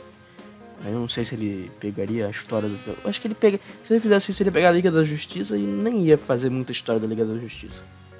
Aí 0.84 0.92
eu 0.92 1.00
não 1.00 1.08
sei 1.08 1.24
se 1.24 1.36
ele 1.36 1.70
pegaria 1.80 2.28
a 2.28 2.30
história 2.30 2.68
do. 2.68 2.78
Eu 3.04 3.10
acho 3.10 3.22
que 3.22 3.28
ele 3.28 3.36
pega. 3.36 3.60
Se 3.84 3.94
ele 3.94 4.00
fizesse 4.00 4.32
isso, 4.32 4.42
ele 4.42 4.50
ia 4.50 4.54
pegar 4.54 4.70
a 4.70 4.72
Liga 4.72 4.92
da 4.92 5.04
Justiça 5.04 5.56
e 5.56 5.62
nem 5.62 6.06
ia 6.06 6.18
fazer 6.18 6.50
muita 6.50 6.72
história 6.72 7.00
da 7.00 7.08
Liga 7.08 7.24
da 7.24 7.36
Justiça. 7.36 7.76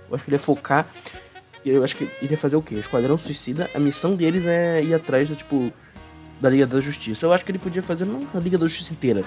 Eu 0.10 0.16
acho 0.16 0.24
que 0.24 0.30
ele 0.30 0.36
ia 0.36 0.40
focar. 0.40 0.88
Eu 1.66 1.84
acho 1.84 1.96
que 1.96 2.04
ele 2.22 2.32
ia 2.32 2.38
fazer 2.38 2.56
o 2.56 2.62
quê? 2.62 2.76
O 2.76 2.80
Esquadrão 2.80 3.18
Suicida, 3.18 3.70
a 3.76 3.80
missão 3.80 4.16
deles 4.16 4.46
é 4.46 4.84
ir 4.84 4.94
atrás 4.94 5.30
do 5.30 5.36
tipo. 5.36 5.72
Da 6.40 6.50
Liga 6.50 6.66
da 6.66 6.82
Justiça. 6.82 7.24
Eu 7.24 7.34
acho 7.34 7.46
que 7.46 7.52
ele 7.52 7.60
podia 7.60 7.84
fazer 7.84 8.04
não 8.04 8.22
a 8.34 8.40
Liga 8.40 8.58
da 8.58 8.66
Justiça 8.68 8.94
inteira. 8.94 9.24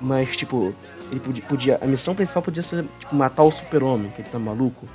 Mas 0.00 0.34
tipo, 0.34 0.74
ele 1.10 1.20
podia, 1.20 1.44
podia. 1.44 1.78
A 1.82 1.86
missão 1.86 2.14
principal 2.14 2.42
podia 2.42 2.62
ser, 2.62 2.84
tipo, 2.98 3.14
matar 3.14 3.42
o 3.42 3.50
super-homem, 3.50 4.10
que 4.10 4.22
ele 4.22 4.28
tá 4.28 4.38
maluco. 4.38 4.88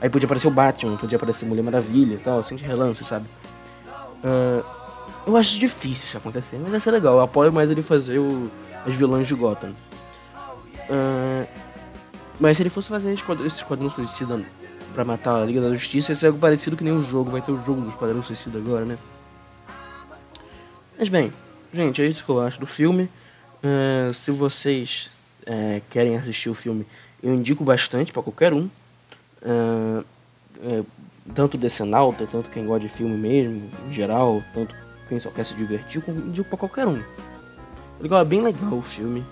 Aí 0.00 0.08
podia 0.08 0.26
aparecer 0.26 0.46
o 0.46 0.50
Batman, 0.50 0.96
podia 0.96 1.16
aparecer 1.16 1.46
Mulher 1.46 1.62
Maravilha 1.62 2.14
e 2.14 2.18
tal, 2.18 2.38
assim 2.38 2.54
de 2.54 2.64
relance, 2.64 3.02
sabe? 3.02 3.26
Uh, 4.22 4.64
eu 5.26 5.36
acho 5.36 5.58
difícil 5.58 6.04
isso 6.04 6.16
acontecer, 6.16 6.58
mas 6.60 6.70
vai 6.70 6.80
ser 6.80 6.90
legal. 6.90 7.14
Eu 7.14 7.22
apoio 7.22 7.52
mais 7.52 7.70
ele 7.70 7.82
fazer 7.82 8.18
o, 8.18 8.50
as 8.86 8.94
vilãs 8.94 9.26
de 9.26 9.34
Gotham. 9.34 9.70
Uh, 10.88 11.46
mas 12.38 12.56
se 12.56 12.62
ele 12.62 12.70
fosse 12.70 12.88
fazer 12.88 13.12
esse 13.12 13.46
Esquadrão 13.46 13.90
Suicida 13.90 14.40
pra 14.96 15.04
matar 15.04 15.42
a 15.42 15.44
Liga 15.44 15.60
da 15.60 15.74
Justiça, 15.74 16.12
ia 16.12 16.16
ser 16.16 16.26
algo 16.28 16.38
parecido 16.38 16.74
que 16.74 16.82
nem 16.82 16.92
o 16.94 17.02
jogo. 17.02 17.30
Vai 17.30 17.42
ter 17.42 17.52
o 17.52 17.62
jogo 17.62 17.82
do 17.82 17.90
Esquadrão 17.90 18.22
Suicida 18.22 18.56
agora, 18.56 18.86
né? 18.86 18.96
Mas 20.98 21.10
bem, 21.10 21.30
gente, 21.70 22.00
é 22.00 22.06
isso 22.06 22.24
que 22.24 22.30
eu 22.30 22.40
acho 22.40 22.58
do 22.58 22.66
filme. 22.66 23.10
Uh, 23.62 24.14
se 24.14 24.30
vocês 24.30 25.10
uh, 25.42 25.82
querem 25.90 26.16
assistir 26.16 26.48
o 26.48 26.54
filme, 26.54 26.86
eu 27.22 27.34
indico 27.34 27.62
bastante 27.62 28.10
para 28.10 28.22
qualquer 28.22 28.54
um. 28.54 28.70
Uh, 29.42 30.02
tanto 31.34 31.58
decenalta, 31.58 32.26
tanto 32.26 32.48
quem 32.48 32.64
gosta 32.64 32.88
de 32.88 32.88
filme 32.88 33.18
mesmo, 33.18 33.68
em 33.86 33.92
geral, 33.92 34.42
tanto 34.54 34.74
quem 35.10 35.20
só 35.20 35.30
quer 35.30 35.44
se 35.44 35.54
divertir, 35.54 36.02
indico 36.08 36.48
para 36.48 36.58
qualquer 36.58 36.86
um. 36.86 37.02
Legal, 38.00 38.22
é 38.22 38.24
bem 38.24 38.40
legal 38.40 38.72
o 38.72 38.82
filme. 38.82 39.22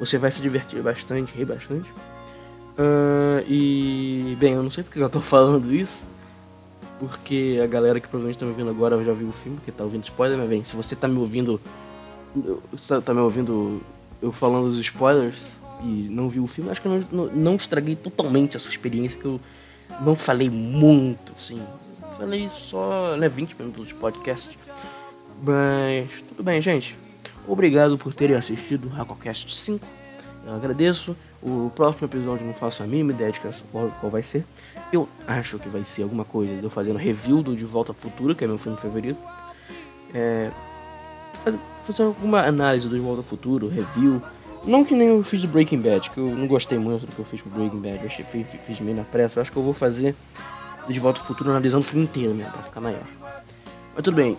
Você 0.00 0.18
vai 0.18 0.32
se 0.32 0.40
divertir 0.40 0.82
bastante, 0.82 1.32
rir 1.32 1.44
bastante. 1.44 1.88
e, 3.46 4.13
bem, 4.34 4.54
eu 4.54 4.62
não 4.62 4.70
sei 4.70 4.84
porque 4.84 5.00
eu 5.00 5.10
tô 5.10 5.20
falando 5.22 5.72
isso. 5.74 6.02
Porque 6.98 7.60
a 7.62 7.66
galera 7.66 7.98
que 7.98 8.06
provavelmente 8.06 8.38
tá 8.38 8.46
me 8.46 8.52
ouvindo 8.52 8.70
agora 8.70 9.02
já 9.02 9.12
viu 9.12 9.28
o 9.28 9.32
filme, 9.32 9.58
que 9.64 9.72
tá 9.72 9.82
ouvindo 9.82 10.04
spoiler, 10.04 10.38
mas 10.38 10.48
bem, 10.48 10.64
se 10.64 10.76
você 10.76 10.94
tá 10.94 11.08
me 11.08 11.18
ouvindo 11.18 11.60
você 12.72 13.00
tá 13.00 13.14
me 13.14 13.20
ouvindo 13.20 13.80
eu 14.20 14.32
falando 14.32 14.66
os 14.66 14.78
spoilers 14.78 15.36
e 15.82 16.08
não 16.10 16.28
viu 16.28 16.44
o 16.44 16.46
filme, 16.46 16.70
acho 16.70 16.80
que 16.80 16.88
eu 16.88 17.04
não, 17.12 17.26
não, 17.26 17.56
estraguei 17.56 17.94
totalmente 17.94 18.56
a 18.56 18.60
sua 18.60 18.70
experiência, 18.70 19.18
que 19.18 19.24
eu 19.24 19.40
não 20.00 20.16
falei 20.16 20.48
muito, 20.48 21.32
assim. 21.36 21.60
Falei 22.16 22.48
só, 22.52 23.16
né, 23.16 23.28
20 23.28 23.54
minutos 23.58 23.88
de 23.88 23.94
podcast. 23.94 24.58
Mas 25.42 26.08
tudo 26.28 26.42
bem, 26.42 26.62
gente. 26.62 26.96
Obrigado 27.46 27.98
por 27.98 28.14
terem 28.14 28.36
assistido 28.36 28.86
o 28.86 28.88
Racocast 28.88 29.54
5. 29.54 29.86
Eu 30.46 30.54
agradeço. 30.54 31.16
O 31.42 31.70
próximo 31.74 32.06
episódio 32.06 32.46
não 32.46 32.54
faço 32.54 32.82
a 32.82 32.86
mínima 32.86 33.12
ideia 33.12 33.32
de 33.32 33.40
qual, 33.40 33.90
qual 34.00 34.10
vai 34.10 34.22
ser. 34.22 34.44
Eu 34.92 35.08
acho 35.26 35.58
que 35.58 35.68
vai 35.68 35.84
ser 35.84 36.02
alguma 36.02 36.24
coisa 36.24 36.54
de 36.54 36.62
eu 36.62 36.70
fazendo 36.70 36.98
review 36.98 37.42
do 37.42 37.54
De 37.54 37.64
Volta 37.64 37.92
ao 37.92 37.94
Futuro, 37.94 38.34
que 38.34 38.44
é 38.44 38.46
meu 38.46 38.58
filme 38.58 38.78
favorito. 38.78 39.18
É, 40.14 40.50
fazer 41.84 42.02
alguma 42.02 42.42
análise 42.42 42.88
do 42.88 42.94
De 42.94 43.00
Volta 43.00 43.20
ao 43.20 43.24
Futuro, 43.24 43.68
review. 43.68 44.22
Não 44.64 44.84
que 44.84 44.94
nem 44.94 45.08
eu 45.08 45.22
fiz 45.22 45.42
do 45.42 45.48
Breaking 45.48 45.80
Bad, 45.80 46.08
que 46.10 46.18
eu 46.18 46.26
não 46.34 46.46
gostei 46.46 46.78
muito 46.78 47.06
do 47.06 47.12
que 47.12 47.18
eu 47.18 47.24
fiz 47.24 47.42
com 47.42 47.50
Breaking 47.50 47.80
Bad. 47.80 47.98
Eu 48.00 48.06
achei, 48.06 48.24
fiz, 48.24 48.56
fiz 48.64 48.80
meio 48.80 48.96
na 48.96 49.04
pressa. 49.04 49.38
Eu 49.38 49.42
acho 49.42 49.52
que 49.52 49.58
eu 49.58 49.62
vou 49.62 49.74
fazer 49.74 50.14
De 50.88 50.98
Volta 50.98 51.20
ao 51.20 51.26
Futuro 51.26 51.50
analisando 51.50 51.82
o 51.82 51.86
filme 51.86 52.04
inteiro 52.04 52.34
mesmo, 52.34 52.52
pra 52.52 52.62
ficar 52.62 52.80
maior. 52.80 53.04
Mas 53.94 54.02
tudo 54.02 54.14
bem, 54.14 54.36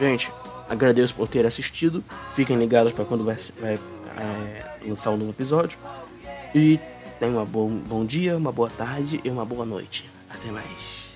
gente. 0.00 0.30
Agradeço 0.68 1.14
por 1.14 1.28
ter 1.28 1.46
assistido. 1.46 2.04
Fiquem 2.34 2.58
ligados 2.58 2.92
para 2.92 3.04
quando 3.04 3.24
vai, 3.24 3.38
vai 3.60 3.78
é, 4.18 4.86
lançar 4.86 5.10
um 5.10 5.16
novo 5.16 5.30
episódio. 5.30 5.78
E 6.54 6.78
tenham 7.18 7.42
um 7.42 7.46
bom, 7.46 7.68
bom 7.70 8.04
dia, 8.04 8.36
uma 8.36 8.52
boa 8.52 8.70
tarde 8.70 9.20
e 9.24 9.30
uma 9.30 9.44
boa 9.44 9.64
noite. 9.64 10.08
Até 10.30 10.50
mais. 10.50 11.07